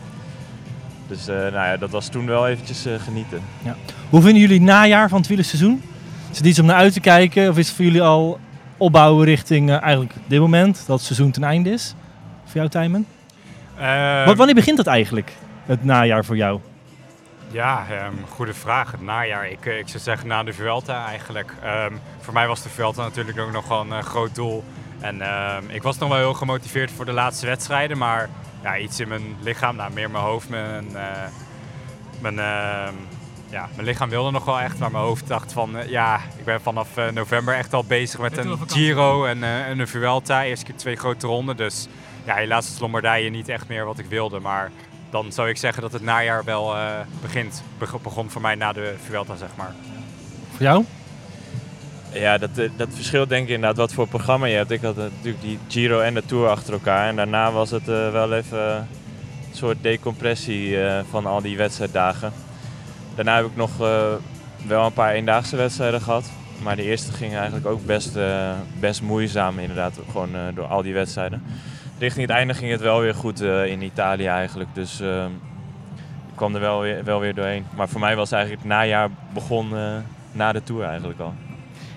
[1.09, 3.41] Dus nou ja, dat was toen wel eventjes genieten.
[3.65, 3.77] Ja.
[4.11, 5.83] Hoe vinden jullie het najaar van het wielerseizoen?
[6.31, 7.49] Is het iets om naar uit te kijken?
[7.49, 8.39] Of is het voor jullie al
[8.77, 11.95] opbouwen richting eigenlijk dit moment, dat het seizoen ten einde is?
[12.45, 13.07] Voor jou, Tijmen?
[14.25, 15.33] Wat, wanneer begint het eigenlijk?
[15.67, 16.61] het najaar voor jou?
[17.53, 18.91] Ja, um, goede vraag.
[18.91, 19.51] Het najaar.
[19.51, 21.55] Ik, eh, ik zou zeggen na de Vuelta eigenlijk.
[21.65, 24.65] Um, voor mij was de Vuelta natuurlijk ook nog wel een uh, groot doel.
[25.01, 25.21] En
[25.55, 27.99] um, ik was nog wel heel gemotiveerd voor de laatste wedstrijden.
[27.99, 28.29] Maar
[28.63, 31.01] ja, iets in mijn lichaam, nou, meer mijn hoofd, mijn, uh,
[32.21, 32.35] mijn,
[33.51, 34.79] ja, mijn lichaam wilde nog wel echt.
[34.79, 38.59] Maar mijn hoofd dacht van, ja, ik ben vanaf november echt al bezig met een
[38.67, 40.45] Giro en, en een Vuelta.
[40.45, 41.57] Eerst keer twee grote ronden.
[41.57, 41.89] Dus
[42.25, 44.41] ja, helaas is Lombardije niet echt meer wat ik wilde.
[44.41, 44.71] Maar
[45.13, 47.63] dan zou ik zeggen dat het najaar wel uh, begint.
[48.03, 49.75] begon voor mij na de Vuelta, zeg maar.
[50.51, 50.85] Voor jou?
[52.13, 54.71] Ja, dat, eh, dat verschilt denk ik inderdaad wat voor programma je hebt.
[54.71, 57.09] Ik had natuurlijk die Giro en de Tour achter elkaar.
[57.09, 62.33] En daarna was het uh, wel even een soort decompressie uh, van al die wedstrijddagen.
[63.15, 63.77] Daarna heb ik nog
[64.67, 66.31] wel een paar eendaagse wedstrijden gehad.
[66.63, 68.19] Maar de eerste ging eigenlijk ook best,
[68.81, 69.99] best moeizaam inderdaad.
[70.11, 71.43] Gewoon door al die wedstrijden
[72.03, 74.71] richting het einde ging het wel weer goed uh, in Italië eigenlijk.
[74.75, 75.25] Dus uh,
[76.29, 77.65] ik kwam er wel weer, wel weer doorheen.
[77.77, 79.97] Maar voor mij was eigenlijk het najaar begon uh,
[80.33, 81.35] na de Tour eigenlijk al.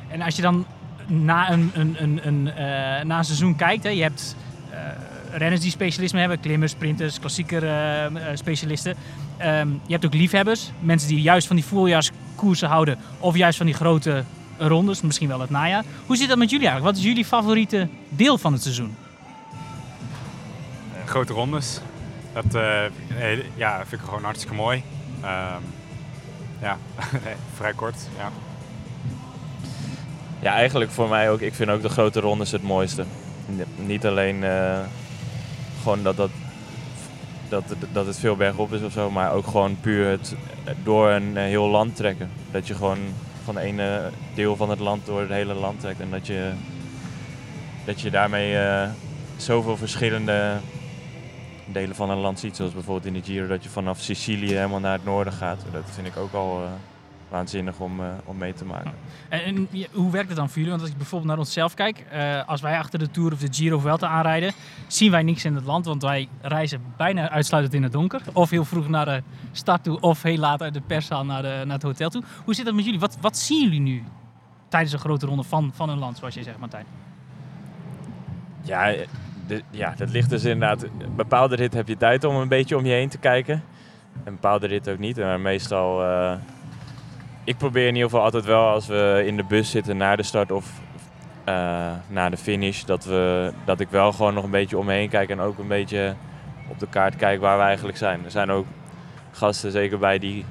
[0.07, 0.65] En als je dan
[1.07, 2.43] na een, een, een, een,
[3.07, 4.35] na een seizoen kijkt, hè, je hebt
[5.31, 7.63] renners die specialisme hebben, klimmers, sprinters, klassieker
[8.33, 8.95] specialisten.
[9.41, 13.65] Um, je hebt ook liefhebbers, mensen die juist van die voorjaarskoersen houden of juist van
[13.65, 14.23] die grote
[14.57, 15.83] rondes, misschien wel het najaar.
[16.05, 16.95] Hoe zit dat met jullie eigenlijk?
[16.95, 18.95] Wat is jullie favoriete deel van het seizoen?
[21.07, 21.81] Grote rondes.
[22.33, 22.81] Dat uh,
[23.55, 24.83] ja, vind ik gewoon hartstikke mooi.
[25.23, 25.63] Um,
[26.61, 26.77] ja,
[27.57, 27.95] vrij kort.
[28.17, 28.31] Ja.
[30.39, 31.41] ja, eigenlijk voor mij ook.
[31.41, 33.05] Ik vind ook de grote rondes het mooiste.
[33.75, 34.79] Niet alleen uh,
[35.81, 36.29] gewoon dat, dat,
[37.49, 40.35] dat, dat het veel bergop is of zo, maar ook gewoon puur het
[40.83, 42.29] door een heel land trekken.
[42.51, 42.99] Dat je gewoon
[43.43, 45.99] van de ene deel van het land door het hele land trekt.
[45.99, 46.51] En dat je,
[47.85, 48.57] dat je daarmee
[49.37, 50.51] zoveel verschillende
[51.65, 52.55] delen van een land ziet.
[52.55, 55.65] Zoals bijvoorbeeld in de Giro dat je vanaf Sicilië helemaal naar het noorden gaat.
[55.71, 56.67] Dat vind ik ook al uh,
[57.29, 58.91] waanzinnig om, uh, om mee te maken.
[59.29, 60.69] En, en, hoe werkt het dan voor jullie?
[60.69, 62.05] Want als ik bijvoorbeeld naar onszelf kijk.
[62.13, 64.53] Uh, als wij achter de Tour of de Giro of Vuelta aanrijden.
[64.87, 65.85] Zien wij niks in het land.
[65.85, 68.21] Want wij reizen bijna uitsluitend in het donker.
[68.33, 69.99] Of heel vroeg naar de stad toe.
[69.99, 72.23] Of heel laat uit de perszaal naar, de, naar het hotel toe.
[72.43, 72.99] Hoe zit dat met jullie?
[72.99, 74.03] Wat, wat zien jullie nu?
[74.67, 76.85] Tijdens een grote ronde van, van een land, zoals jij zegt Martijn.
[78.61, 78.93] Ja,
[79.69, 80.83] ja, dat ligt dus inderdaad.
[80.83, 83.63] Een bepaalde rit heb je tijd om een beetje om je heen te kijken.
[84.23, 85.17] Een bepaalde rit ook niet.
[85.17, 86.03] Maar meestal.
[86.03, 86.33] Uh,
[87.43, 90.23] ik probeer in ieder geval altijd wel als we in de bus zitten naar de
[90.23, 90.71] start of
[91.49, 92.83] uh, naar de finish.
[92.83, 95.57] Dat, we, dat ik wel gewoon nog een beetje om me heen kijk en ook
[95.57, 96.15] een beetje
[96.69, 98.25] op de kaart kijk waar we eigenlijk zijn.
[98.25, 98.65] Er zijn ook
[99.31, 100.45] gasten zeker bij die,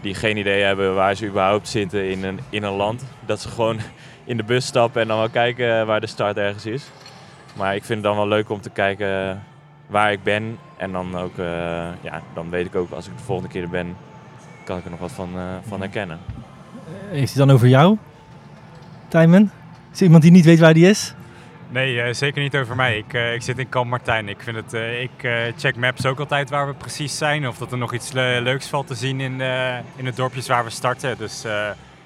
[0.00, 3.04] die geen idee hebben waar ze überhaupt zitten in een, in een land.
[3.26, 3.78] Dat ze gewoon
[4.24, 6.90] in de bus stappen en dan wel kijken waar de start ergens is.
[7.56, 9.42] Maar ik vind het dan wel leuk om te kijken
[9.86, 10.58] waar ik ben.
[10.76, 11.46] En dan ook, uh,
[12.00, 13.96] ja, dan weet ik ook als ik de volgende keer er ben,
[14.64, 16.18] kan ik er nog wat van, uh, van herkennen.
[17.08, 17.98] Heeft hij dan over jou,
[19.08, 19.50] Tijmen?
[19.92, 21.14] Is er iemand die niet weet waar die is?
[21.68, 22.98] Nee, uh, zeker niet over mij.
[22.98, 24.28] Ik, ik zit in Kamp Martijn.
[24.28, 27.48] Ik, vind het, ik check maps ook altijd waar we precies zijn.
[27.48, 29.40] Of dat er nog iets le leuks valt te zien in,
[29.96, 31.18] in het dorpjes waar we starten.
[31.18, 31.44] Dus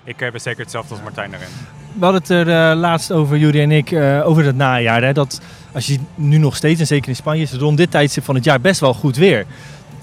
[0.04, 3.60] ik ben zeker hetzelfde als Martijn erin we hadden het er uh, laatst over, Jury
[3.60, 5.02] en ik, uh, over het najaar.
[5.02, 5.40] Hè, dat
[5.72, 8.34] als je nu nog steeds, en zeker in Spanje, is het rond dit tijdstip van
[8.34, 9.46] het jaar best wel goed weer.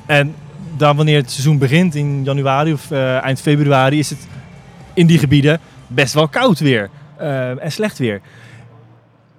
[0.05, 0.35] En
[0.77, 4.27] dan wanneer het seizoen begint in januari of eh, eind februari, is het
[4.93, 8.21] in die gebieden best wel koud weer eh, en slecht weer.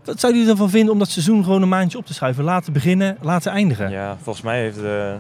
[0.05, 2.45] Wat zou jullie ervan vinden om dat seizoen gewoon een maandje op te schuiven?
[2.45, 3.91] Laten beginnen, laten eindigen.
[3.91, 5.13] Ja, volgens mij heeft eh,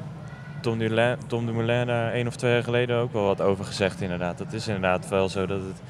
[0.60, 4.00] Tom, Dumoulin, Tom Dumoulin daar één of twee jaar geleden ook wel wat over gezegd
[4.00, 4.38] inderdaad.
[4.38, 5.80] Dat is inderdaad wel zo dat het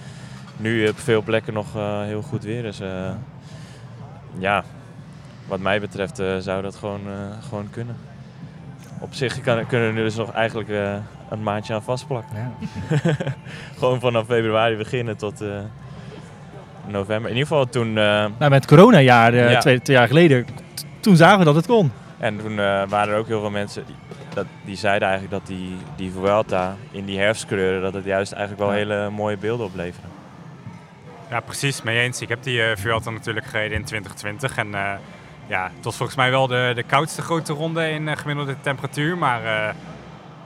[0.56, 2.80] nu op veel plekken nog eh, heel goed weer is.
[2.80, 3.10] Eh,
[4.38, 4.64] ja,
[5.46, 7.96] wat mij betreft eh, zou dat gewoon, eh, gewoon kunnen.
[9.00, 10.94] Op zich kan, kunnen we er dus nog eigenlijk eh,
[11.30, 12.36] een maandje aan vastplakken.
[12.36, 12.52] Ja.
[13.78, 15.48] Gewoon vanaf februari beginnen tot eh,
[16.86, 17.30] november.
[17.30, 17.88] In ieder geval toen...
[17.88, 19.58] eh, Nou, met het coronajaar, eh, Ja.
[19.60, 20.46] twee, twee jaar geleden,
[21.00, 21.92] toen zagen we dat het kon.
[22.18, 23.94] En toen eh, waren er ook heel veel mensen die,
[24.34, 28.62] dat, die zeiden eigenlijk dat die, die Vuelta in die herfstkleuren, dat het juist eigenlijk
[28.62, 28.76] wel Ja.
[28.78, 30.06] hele mooie beelden opleverde.
[31.30, 32.20] Ja, precies, mee eens.
[32.20, 34.56] Ik heb die eh Vuelta natuurlijk gereden in 2020.
[34.56, 34.92] En eh,
[35.46, 39.18] ja, het was volgens mij wel de, de koudste grote ronde in eh, gemiddelde temperatuur.
[39.18, 39.74] Maar eh,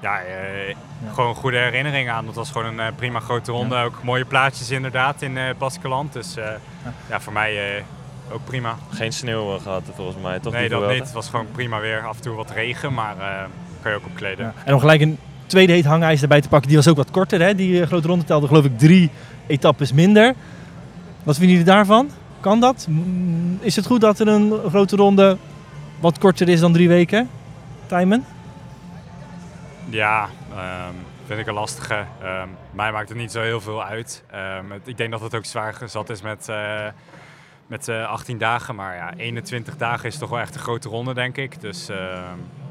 [0.01, 0.75] ja, eh,
[1.15, 2.27] gewoon goede herinneringen aan.
[2.27, 3.77] Het was gewoon een prima grote ronde.
[3.77, 6.13] Ook mooie plaatjes inderdaad in eh Baskeland.
[6.13, 6.45] Dus eh,
[7.09, 7.21] ja.
[7.21, 7.83] voor mij eh,
[8.33, 8.77] ook prima.
[8.91, 10.53] Geen sneeuw eh, gehad volgens mij, toch?
[10.53, 10.99] nee, dat niet.
[10.99, 12.07] Het was gewoon prima weer.
[12.07, 13.45] Af en toe wat regen, maar eh
[13.83, 14.45] kan je ook opkleden.
[14.45, 14.53] Ja.
[14.65, 17.41] En om gelijk een tweede heet hangijzer erbij te pakken, die was ook wat korter.
[17.41, 17.55] Hè?
[17.55, 19.11] Die grote ronde telde geloof ik drie
[19.47, 20.35] etappes minder.
[21.23, 22.11] Wat vinden jullie daarvan?
[22.41, 22.89] Kan dat?
[23.61, 25.37] Is het goed dat er een grote ronde
[26.01, 27.29] wat korter is dan drie weken?
[27.87, 28.25] Tijmen?
[29.89, 30.95] Ja, ehm,
[31.27, 32.05] vind ik een lastige.
[32.23, 34.25] Ehm, mij maakt het niet zo heel veel uit.
[34.31, 36.87] Ehm, het- ik denk dat het ook zwaar gezat is met, eh,
[37.67, 38.75] met eh, 18 dagen.
[38.75, 41.61] Maar ja, 21 dagen is toch wel echt een grote ronde, denk ik.
[41.61, 41.87] Dus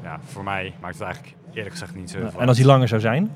[0.02, 2.66] ja, voor mij maakt het eigenlijk eerlijk gezegd niet zo heel veel En als die
[2.66, 3.32] langer zou zijn?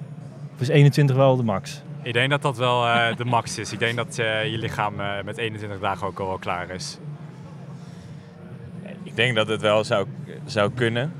[0.54, 1.82] Of is 21 wel de max?
[2.04, 3.72] Ik denk dat dat wel eh, de max is.
[3.72, 6.98] Ik denk dat eh, je lichaam eh, met 21 dagen ook al wel klaar is.
[9.02, 10.06] Ik denk dat het wel zou,
[10.46, 11.12] zou kunnen.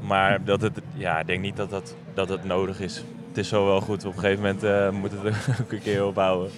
[0.00, 2.96] Maar dat het, ja, ik denk niet dat, dat, dat het nodig is.
[3.28, 4.04] Het is zo wel goed.
[4.04, 6.50] Op een gegeven moment eh moeten we het ook een keer opbouwen.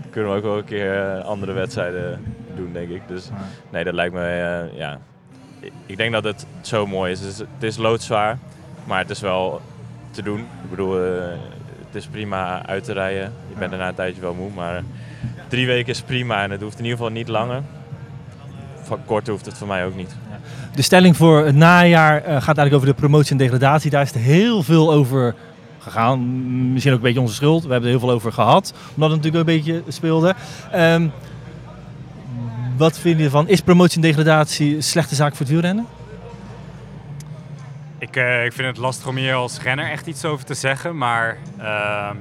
[0.00, 2.24] Dan kunnen we ook wel een keer andere wedstrijden
[2.56, 3.02] doen, denk ik.
[3.08, 3.28] Dus
[3.70, 4.98] nee, dat lijkt me, ja.
[5.86, 7.20] Ik- denk dat het zo mooi is.
[7.20, 8.38] Het is, het is loodzwaar,
[8.84, 9.60] maar het is wel
[10.10, 10.38] te doen.
[10.40, 11.32] Ik bedoel, eh,
[11.94, 13.32] het is prima uit te rijden.
[13.48, 14.82] Je bent daarna een tijdje wel moe, maar
[15.48, 16.42] drie weken is prima.
[16.42, 17.62] En het hoeft in ieder geval niet langer.
[18.82, 20.16] Van kort hoeft het voor mij ook niet.
[20.74, 23.90] De stelling voor het najaar eh, gaat eigenlijk over de promotie en degradatie.
[23.90, 25.34] Daar is het heel veel over
[25.78, 26.20] gegaan.
[26.72, 27.64] Misschien ook een beetje onze schuld.
[27.64, 28.74] We hebben er heel veel over gehad.
[28.94, 30.34] Omdat het natuurlijk een beetje speelde.
[30.72, 31.08] Ehm,
[32.76, 33.48] wat vind je ervan?
[33.48, 35.86] Is promotie en degradatie een slechte zaak voor het wielrennen?
[38.04, 40.96] Ik, eh, ik vind het lastig om hier als renner echt iets over te zeggen.
[40.96, 42.16] Maar ehm,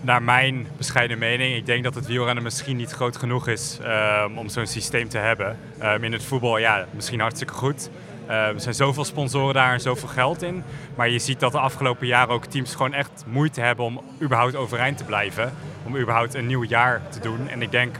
[0.00, 4.38] naar mijn bescheiden mening, ik denk dat het wielrennen misschien niet groot genoeg is ehm,
[4.38, 5.58] om zo'n systeem te hebben.
[5.78, 7.90] Ehm, in het voetbal, ja, misschien hartstikke goed.
[8.26, 10.62] Eh, er zijn zoveel sponsoren daar en zoveel geld in.
[10.94, 14.56] Maar je ziet dat de afgelopen jaren ook teams gewoon echt moeite hebben om überhaupt
[14.56, 15.52] overeind te blijven.
[15.82, 17.48] Om überhaupt een nieuw jaar te doen.
[17.48, 17.94] En ik denk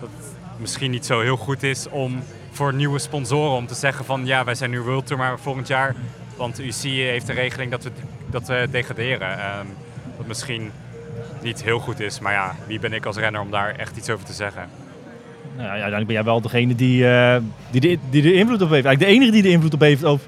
[0.00, 4.04] dat het misschien niet zo heel goed is om voor nieuwe sponsoren om te zeggen
[4.04, 5.94] van ja, wij zijn nu World Tour, maar volgend jaar,
[6.36, 7.90] want UC heeft een regeling dat we,
[8.30, 9.38] dat we degraderen.
[9.38, 9.66] Ehm,
[10.16, 10.70] wat misschien
[11.42, 14.10] niet heel goed is, maar ja, wie ben ik als renner om daar echt iets
[14.10, 14.68] over te zeggen?
[15.56, 17.36] Nou ja, uiteindelijk ben jij wel degene die, eh,
[17.70, 18.84] die, de, die er invloed op heeft.
[18.86, 20.20] Eigenlijk de enige die er invloed op heeft op,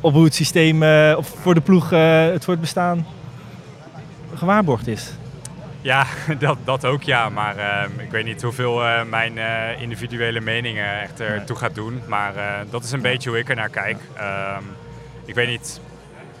[0.00, 3.06] op hoe het systeem eh, of voor de ploeg eh, het voortbestaan
[4.34, 5.10] gewaarborgd is.
[5.86, 6.06] Ja,
[6.38, 11.00] dat, dat ook ja, maar ehm, ik weet niet hoeveel eh, mijn eh, individuele meningen
[11.00, 12.02] echt ertoe gaat doen.
[12.06, 13.96] Maar eh, dat is een beetje hoe ik er naar kijk.
[14.16, 14.62] Ehm,
[15.24, 15.80] ik weet niet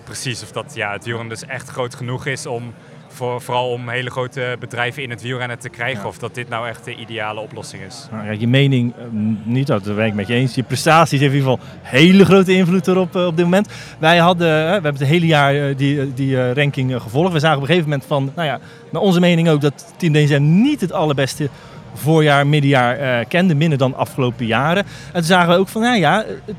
[0.04, 2.74] precies of dat ja, het wielrennen dus echt groot genoeg is om
[3.16, 6.02] voor, vooral om hele grote bedrijven in het wielrennen te krijgen.
[6.02, 6.08] Ja.
[6.08, 8.06] Of dat dit nou echt de ideale oplossing is.
[8.10, 9.04] Nou, ja, je mening, eh,
[9.42, 10.54] niet dat ben ik met je eens.
[10.54, 13.68] Je prestaties heeft in ieder geval hele grote invloed erop eh, op dit moment.
[13.98, 17.32] Wij hadden, eh, we hebben het hele jaar die, die ranking gevolgd.
[17.32, 18.58] We zagen op een gegeven moment van, nou ja,
[18.90, 21.48] naar onze mening ook dat Team DSM niet het allerbeste
[21.94, 24.84] voorjaar, middenjaar kende, minder dan afgelopen jaren.
[24.84, 26.56] En toen zagen we ook van, nou ja, het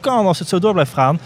[0.00, 1.20] kan als het zo door blijft gaan,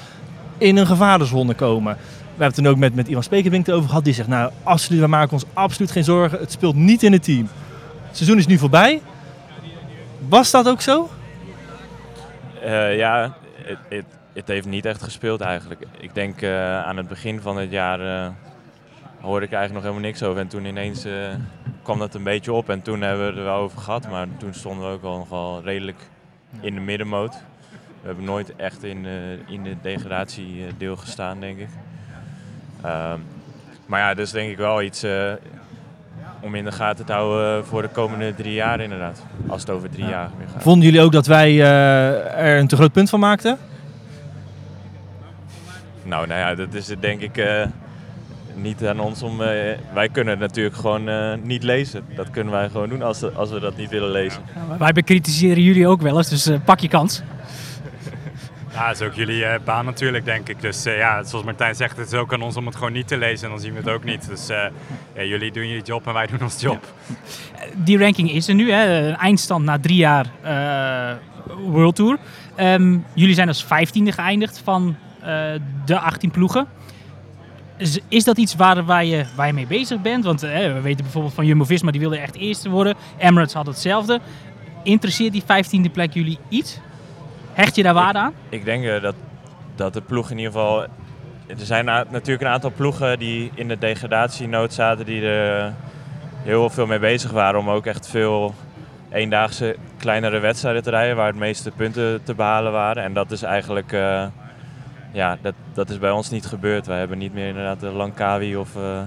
[0.58, 1.96] in een gevaarlijkszone komen.
[2.42, 4.04] We hebben het toen ook met, met Ivan Spekerbrink erover gehad.
[4.04, 6.38] Die zegt, nou, absoluut, we maken ons absoluut geen zorgen.
[6.38, 7.48] Het speelt niet in het team.
[8.06, 9.02] Het seizoen is nu voorbij.
[10.28, 11.10] Was dat ook zo?
[12.62, 13.36] Eh, ja,
[14.32, 15.86] het, heeft niet echt gespeeld eigenlijk.
[15.98, 18.30] Ik denk eh, aan het begin van het jaar eh,
[19.20, 20.40] hoorde ik eigenlijk nog helemaal niks over.
[20.40, 21.06] En toen ineens
[21.82, 22.68] kwam dat een beetje op.
[22.68, 24.08] En toen hebben we er wel over gehad.
[24.10, 25.98] Maar toen stonden we ook wel nog wel redelijk
[26.60, 27.32] in de middenmoot.
[28.00, 29.06] We hebben nooit echt in,
[29.46, 31.68] in de degradatiedeel gestaan, denk ik.
[32.82, 33.18] Ehm,
[33.86, 35.02] maar ja, dat is denk ik wel iets...
[35.02, 35.32] eh,
[36.40, 39.22] om in de gaten te houden voor de komende drie jaar inderdaad.
[39.46, 40.10] Als het over drie Ja.
[40.10, 40.62] jaar weer gaat.
[40.62, 43.58] Vonden jullie ook dat wij eh, er een te groot punt van maakten?
[46.04, 47.64] Nou, nou ja, dat is het denk ik eh,
[48.54, 49.40] niet aan ons om...
[49.42, 49.48] eh,
[49.94, 52.04] wij kunnen het natuurlijk gewoon eh, niet lezen.
[52.16, 54.42] Dat kunnen wij gewoon doen als, als we dat niet willen lezen.
[54.78, 57.22] Wij bekritiseren jullie ook wel eens, dus pak je kans.
[58.72, 60.60] Ja, dat is ook jullie eh, baan natuurlijk, denk ik.
[60.60, 63.08] Dus eh, ja, zoals Martijn zegt, het is ook aan ons om het gewoon niet
[63.08, 63.44] te lezen.
[63.44, 64.28] En dan zien we het ook niet.
[64.28, 64.64] Dus eh,
[65.14, 66.94] ja, jullie doen jullie job en wij doen ons job.
[67.76, 69.08] Die ranking is er nu, hè?
[69.08, 70.26] een eindstand na drie jaar
[71.66, 72.18] World Tour.
[72.54, 74.96] Ehm, jullie zijn als vijftiende geëindigd van
[75.84, 76.66] de 18 ploegen.
[78.08, 80.24] Is, dat iets waar, waar, je, waar je mee bezig bent?
[80.24, 82.94] Want we weten bijvoorbeeld van Jumbo-Visma, die wilde echt eerste worden.
[83.18, 84.20] Emirates had hetzelfde.
[84.82, 86.80] Interesseert die vijftiende plek jullie iets?
[87.52, 88.34] Hecht je daar waarde aan?
[88.48, 89.14] Ik denk eh, dat,
[89.74, 90.82] dat de ploeg in ieder geval...
[91.46, 95.04] Er zijn natuurlijk een aantal ploegen die in de degradatienood zaten...
[95.04, 95.74] die er
[96.42, 98.54] heel veel mee bezig waren om ook echt veel
[99.10, 101.16] eendaagse kleinere wedstrijden te rijden...
[101.16, 103.02] waar het meeste punten te behalen waren.
[103.02, 103.92] En dat is eigenlijk...
[103.92, 104.26] eh,
[105.12, 106.86] ja, dat, dat is bij ons niet gebeurd.
[106.86, 109.00] Wij hebben niet meer inderdaad de Langkawi of eh,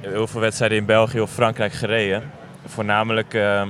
[0.00, 2.22] heel veel wedstrijden in België of Frankrijk gereden.
[2.66, 3.62] Voornamelijk, eh,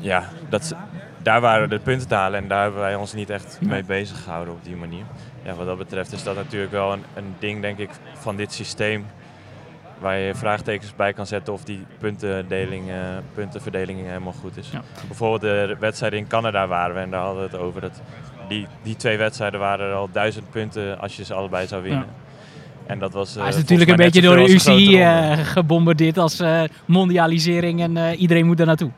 [0.00, 0.74] ja, dat,
[1.22, 4.22] daar waren de punten te halen en daar hebben wij ons niet echt mee bezig
[4.22, 5.04] gehouden op die manier.
[5.42, 8.52] Ja, wat dat betreft is dat natuurlijk wel een, een ding, denk ik, van dit
[8.52, 9.06] systeem.
[9.98, 12.96] Waar je vraagtekens bij kan zetten of die puntendeling, eh,
[13.34, 14.70] puntenverdeling helemaal goed is.
[14.70, 14.82] Ja.
[15.06, 17.80] Bijvoorbeeld de wedstrijden in Canada waren we en daar hadden we het over.
[17.80, 18.00] Dat
[18.48, 22.06] die, die twee wedstrijden waren er al duizend punten als je ze allebei zou winnen.
[22.86, 26.42] En dat was, eh, Hij is natuurlijk een beetje door de UCI eh, gebombardeerd als
[26.84, 28.90] mondialisering en iedereen moet daar naartoe.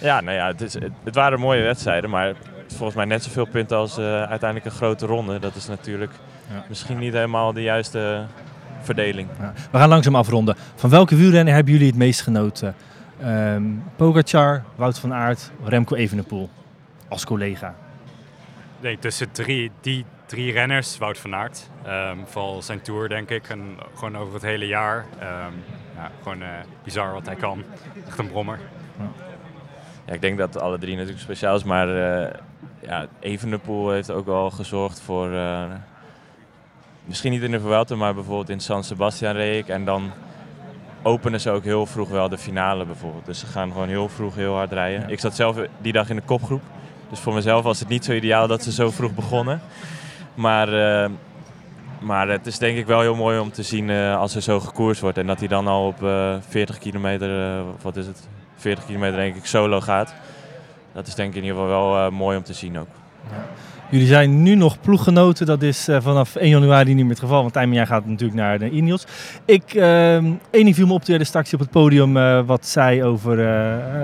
[0.00, 2.34] Ja, nou ja, het, is, het, het waren mooie wedstrijden, maar
[2.66, 5.38] volgens mij net zoveel punten als eh, uiteindelijk een grote ronde.
[5.38, 6.12] Dat is natuurlijk
[6.52, 6.64] Ja.
[6.68, 8.24] misschien niet helemaal de juiste
[8.82, 9.28] verdeling.
[9.40, 9.52] Ja.
[9.70, 10.56] We gaan langzaam afronden.
[10.74, 12.74] Van welke wielrenner hebben jullie het meest genoten?
[13.22, 13.62] Ehm
[13.96, 16.50] Pogacar, Wout van Aert, Remco Evenepoel
[17.08, 17.74] als collega.
[18.80, 23.48] Denk tussen drie, die drie renners, Wout van Aert, ehm, vooral zijn tour denk ik,
[23.48, 25.04] en gewoon over het hele jaar.
[25.18, 25.30] Ehm,
[25.96, 26.48] ja, gewoon eh,
[26.84, 27.62] bizar wat hij kan.
[28.06, 28.58] Echt een brommer.
[28.98, 29.04] Ja,
[30.12, 32.34] ik denk dat alle drie natuurlijk speciaal is, maar eh
[32.86, 35.32] ja, Evenepoel heeft ook wel gezorgd voor...
[35.32, 35.62] eh,
[37.04, 39.68] misschien niet in de Vuelta, maar bijvoorbeeld in San Sebastian reed ik.
[39.68, 40.10] En dan
[41.02, 43.26] openen ze ook heel vroeg wel de finale bijvoorbeeld.
[43.26, 45.00] Dus ze gaan gewoon heel vroeg heel hard rijden.
[45.00, 45.06] Ja.
[45.06, 46.62] Ik zat zelf die dag in de kopgroep.
[47.10, 49.60] Dus voor mezelf was het niet zo ideaal dat ze zo vroeg begonnen.
[50.34, 51.10] Maar, eh,
[52.00, 55.00] maar het is denk ik wel heel mooi om te zien als er zo gekoerst
[55.00, 55.18] wordt.
[55.18, 59.36] En dat hij dan al op eh 40 kilometer, wat is het, 40 kilometer denk
[59.36, 60.14] ik solo gaat.
[60.92, 62.88] Dat is denk ik in ieder geval wel eh, mooi om te zien ook.
[63.90, 65.46] Jullie zijn nu nog ploeggenoten.
[65.46, 67.40] Dat is eh, vanaf 1 januari niet meer het geval.
[67.40, 69.04] Want Tijmen, jij gaat natuurlijk naar de Ineos.
[69.44, 72.40] Ik, ehm één ding viel me op toen jij er straks op het podium eh,
[72.46, 73.38] wat zei over,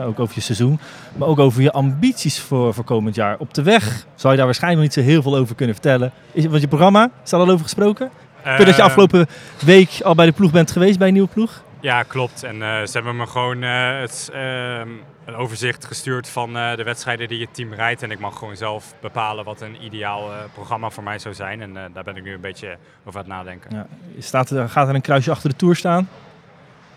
[0.05, 0.81] ook over je seizoen.
[1.17, 3.37] Maar ook over je ambities voor, voor komend jaar.
[3.39, 6.13] Op de weg zou je daar waarschijnlijk nog niet zo heel veel over kunnen vertellen.
[6.33, 8.11] Is, want je programma, is daar al over gesproken?
[8.45, 9.27] Ik weet dat je Ehm, afgelopen
[9.65, 11.63] week al bij de ploeg bent geweest, bij een nieuwe ploeg.
[11.81, 12.43] Ja, klopt.
[12.43, 14.89] En eh, ze hebben me gewoon eh, het, ehm,
[15.25, 18.03] een overzicht gestuurd van eh, de wedstrijden die het team rijdt.
[18.03, 21.61] En ik mag gewoon zelf bepalen wat een ideaal programma voor mij zou zijn.
[21.61, 23.71] En daar ben ik nu een beetje over aan het nadenken.
[23.77, 23.87] Ja.
[24.19, 26.09] Staat er, gaat er een kruisje achter de Tour staan?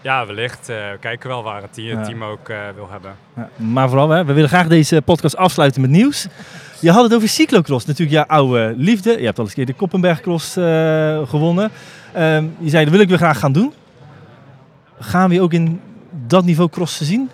[0.02, 0.68] Ja, wellicht.
[0.68, 2.06] we kijken wel waar het team, Ja.
[2.06, 3.16] team ook wil hebben.
[3.36, 6.28] Ja, maar vooral, hè, we willen graag deze podcast afsluiten met nieuws.
[6.80, 9.20] Je had het over cyclocross, natuurlijk jouw oude liefde.
[9.20, 10.54] Je hebt al eens een keer de Koppenbergcross
[11.30, 11.72] gewonnen.
[12.14, 13.74] Ehm, je zei, dat wil ik weer graag gaan doen.
[15.00, 15.82] Gaan we je ook in
[16.28, 17.30] dat niveau crossen zien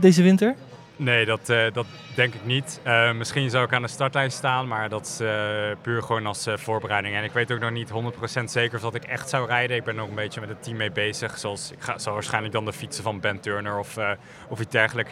[0.00, 0.54] deze winter?
[0.96, 2.80] Nee, dat, eh, dat denk ik niet.
[2.82, 5.28] Eh, misschien zou ik aan de startlijn staan, maar dat is eh,
[5.82, 7.14] puur gewoon als voorbereiding.
[7.14, 9.76] En ik weet ook nog niet 100% zeker of dat ik echt zou rijden.
[9.76, 11.38] Ik ben nog een beetje met het team mee bezig.
[11.38, 13.98] Zoals, ik ga, zou waarschijnlijk dan de fietsen van Ben Turner of,
[14.48, 15.10] of iets dergelijk,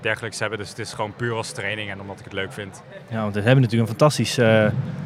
[0.00, 0.58] dergelijks hebben.
[0.58, 2.82] Dus het is gewoon puur als training en omdat ik het leuk vind.
[3.08, 4.38] Ja, want we hebben natuurlijk een fantastisch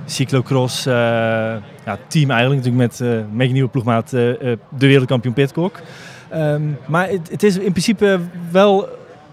[0.05, 2.65] cyclocross ja, team eigenlijk.
[2.65, 2.99] Natuurlijk met,
[3.33, 5.81] met je nieuwe ploegmaat de wereldkampioen Pitcock.
[6.29, 8.20] Ehm, maar het, het is in principe
[8.51, 8.89] wel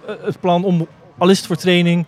[0.07, 0.87] eh, het plan om,
[1.17, 2.05] al is het voor training...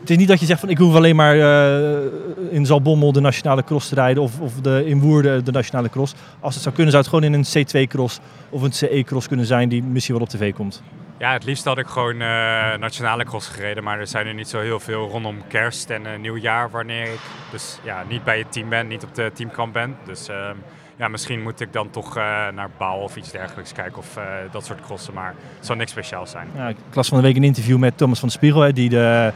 [0.00, 2.04] Het is niet dat je zegt van ik hoef alleen maar eh,
[2.50, 6.14] in Zalbommel de nationale cross te rijden of, of de, in Woerden de nationale cross.
[6.40, 8.20] Als het zou kunnen zou het gewoon in een C2-cross
[8.50, 10.82] of een CE-cross kunnen zijn die misschien wel op tv komt.
[11.18, 14.48] Ja, het liefst had ik gewoon eh, nationale cross gereden, maar er zijn er niet
[14.48, 17.20] zo heel veel rondom kerst en nieuwjaar wanneer ik
[17.50, 19.96] dus ja, niet bij het team ben, niet op de teamkamp ben.
[20.06, 20.56] Dus ehm,
[20.98, 22.22] ja, misschien moet ik dan toch eh,
[22.54, 25.90] naar Bouw of iets dergelijks kijken of eh, dat soort crossen, maar het zal niks
[25.90, 26.48] speciaals zijn.
[26.54, 29.32] Ja, ik las van de week een interview met Thomas van Spiegel, die de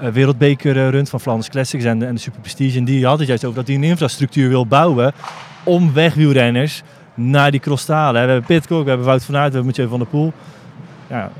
[0.00, 2.78] eh, wereldbeker runt van Flanders Classics en de, en de Super Prestige.
[2.78, 5.12] En die had het juist over dat hij een infrastructuur wil bouwen
[5.62, 6.82] om wegwielrenners
[7.14, 8.24] naar die cross te halen.
[8.24, 10.32] We hebben Pitcock, we hebben Wout van Aert, we hebben Mathieu van der Poel.
[11.06, 11.30] Ja,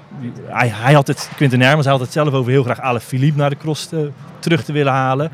[0.46, 3.38] hij, hij had het, Quinten Hermans, hij had het zelf over heel graag Ale Philippe
[3.38, 5.30] naar de cross te- terug te willen halen.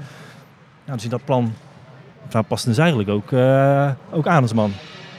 [0.85, 1.53] In dat plan
[2.33, 4.73] nou, past dus eigenlijk ook, eh, ook aan als man.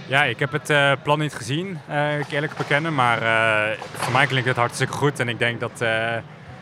[0.07, 2.95] Ja, ik heb het eh, plan niet gezien, eh, ik eerlijk bekennen.
[2.95, 5.19] Maar eh, voor mij klinkt het hartstikke goed.
[5.19, 6.15] En ik denk dat eh,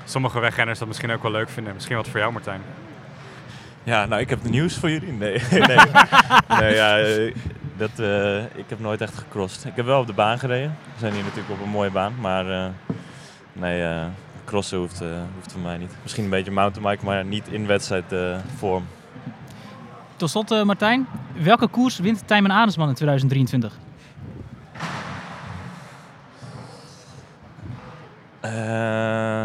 [0.05, 1.73] sommige wegrenners dat misschien ook wel leuk vinden.
[1.73, 2.61] Misschien wat voor jou, Martijn.
[3.83, 5.11] Ja, nou, ik heb de nieuws voor jullie.
[5.11, 5.77] Nee, nee.
[6.47, 6.97] nee ja,
[7.77, 9.65] dat, eh, ik heb nooit echt gecrossed.
[9.65, 10.77] Ik heb wel op de baan gereden.
[10.93, 12.69] We zijn hier natuurlijk op een mooie baan, maar eh,
[13.53, 14.05] nee, eh,
[14.45, 15.91] crossen hoeft, eh, hoeft voor mij niet.
[16.01, 18.85] Misschien een beetje mountainbike, maar niet in wedstrijdvorm.
[20.17, 21.07] Tot slot, eh, Martijn.
[21.33, 23.77] Welke koers wint Tijmen Adelsman in 2023?
[28.39, 29.43] Eh,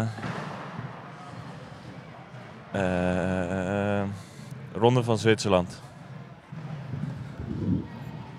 [2.71, 4.03] eh,
[4.73, 5.81] Ronde van Zwitserland.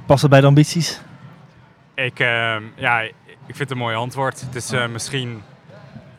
[0.07, 1.01] Past dat bij de ambities?
[1.95, 2.19] Ik,
[2.77, 3.15] ja, ik
[3.47, 4.41] vind het een mooi antwoord.
[4.41, 5.43] Het is misschien...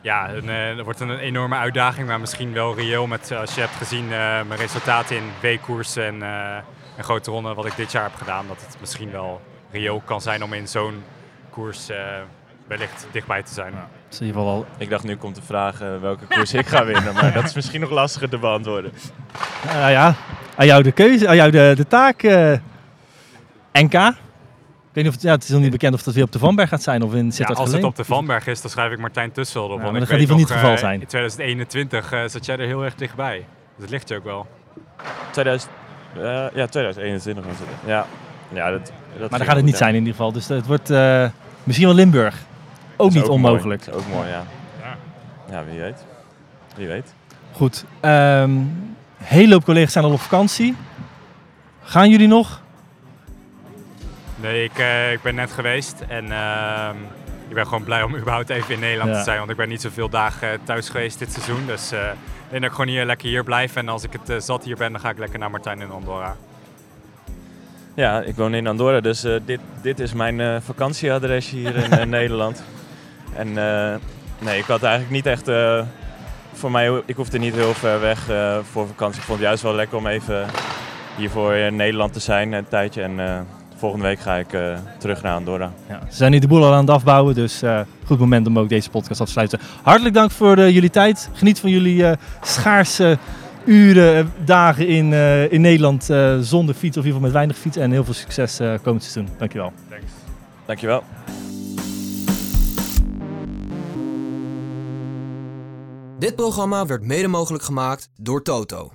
[0.06, 3.54] Ja, een, eh, het wordt een enorme uitdaging, maar misschien wel reëel met, eh, als
[3.54, 6.56] je hebt gezien, eh, mijn resultaten in W-koersen en, eh,
[6.96, 9.40] en grote ronden wat ik dit jaar heb gedaan, dat het misschien wel
[9.70, 11.02] reëel kan zijn om in zo'n
[11.50, 11.96] koers eh,
[12.66, 13.72] wellicht dichtbij te zijn.
[13.72, 16.66] Dat is in ieder geval al Ik dacht, nu komt de vraag welke koers ik
[16.66, 18.92] ga winnen, maar dat is misschien nog lastiger te beantwoorden.
[19.66, 20.14] Nou ja,
[20.56, 22.22] aan jou de keuze, aan jou de, de taak.
[22.22, 22.52] eh,
[23.72, 24.12] NK.
[24.96, 26.32] Ik weet niet of het, ja, het is nog niet bekend of dat weer op
[26.32, 28.70] de Vanberg gaat zijn of in Ja, Sittard als het op de Vanberg is, dan
[28.70, 29.78] schrijf ik Martijn Tussel op.
[29.78, 31.00] Ja, want dat gaat weet in ieder geval niet het geval eh, zijn.
[31.00, 33.36] In 2021 eh, zat jij er heel erg dichtbij.
[33.36, 34.46] Dus het ligt je ook wel.
[35.30, 35.72] 2000,
[36.14, 36.22] eh,
[36.54, 37.68] ja, 2021 was het.
[37.86, 38.06] Ja,
[38.52, 39.78] ja dat, dat Maar dan gaat het niet ja.
[39.78, 40.32] zijn in ieder geval.
[40.32, 41.28] Dus het wordt eh,
[41.64, 42.44] misschien wel Limburg.
[42.96, 43.86] Ook niet ook onmogelijk.
[43.86, 43.98] Mooi.
[43.98, 44.44] Is ook mooi, ja.
[44.80, 44.96] Ja.
[45.50, 46.04] Ja, wie weet.
[46.76, 47.14] Wie weet.
[47.52, 47.84] Goed.
[48.00, 48.50] ehm
[49.16, 50.76] hele hoop collega's zijn al op vakantie.
[51.82, 52.64] Gaan jullie nog?
[54.36, 56.96] Nee, ik, eh, ik ben net geweest en ehm,
[57.48, 59.16] ik ben gewoon blij om überhaupt even in Nederland Ja.
[59.18, 59.38] te zijn.
[59.38, 61.66] Want ik ben niet zoveel dagen eh, thuis geweest dit seizoen.
[61.66, 63.76] Dus eh, ik denk dat ik gewoon hier lekker hier blijf.
[63.76, 66.36] En als ik het zat hier ben, dan ga ik lekker naar Martijn in Andorra.
[67.94, 72.62] Ja, ik woon in Andorra, dus dit, dit is mijn vakantieadres hier in Nederland.
[73.34, 73.52] En
[74.38, 75.50] nee, ik had eigenlijk niet echt...
[76.52, 78.18] voor mij, ik hoefde niet heel ver weg
[78.72, 79.20] voor vakantie.
[79.20, 80.46] Ik vond het juist wel lekker om even
[81.16, 83.02] hier voor in Nederland te zijn een tijdje.
[83.02, 83.46] En
[83.76, 85.72] volgende week ga ik eh, terug naar Andorra.
[85.88, 88.58] Ja, ze zijn nu de boel al aan het afbouwen, dus eh, goed moment om
[88.58, 89.58] ook deze podcast af te sluiten.
[89.82, 91.28] Hartelijk dank voor eh, jullie tijd.
[91.32, 93.18] Geniet van jullie eh, schaarse
[93.64, 97.56] uren, dagen in, eh, in Nederland eh, zonder fiets of in ieder geval met weinig
[97.56, 97.76] fiets.
[97.76, 99.34] En heel veel succes eh, komend seizoen.
[99.38, 99.72] Dankjewel.
[99.88, 100.12] Thanks.
[100.66, 101.02] Dankjewel.
[106.18, 108.92] Dit programma werd mede mogelijk gemaakt door Toto.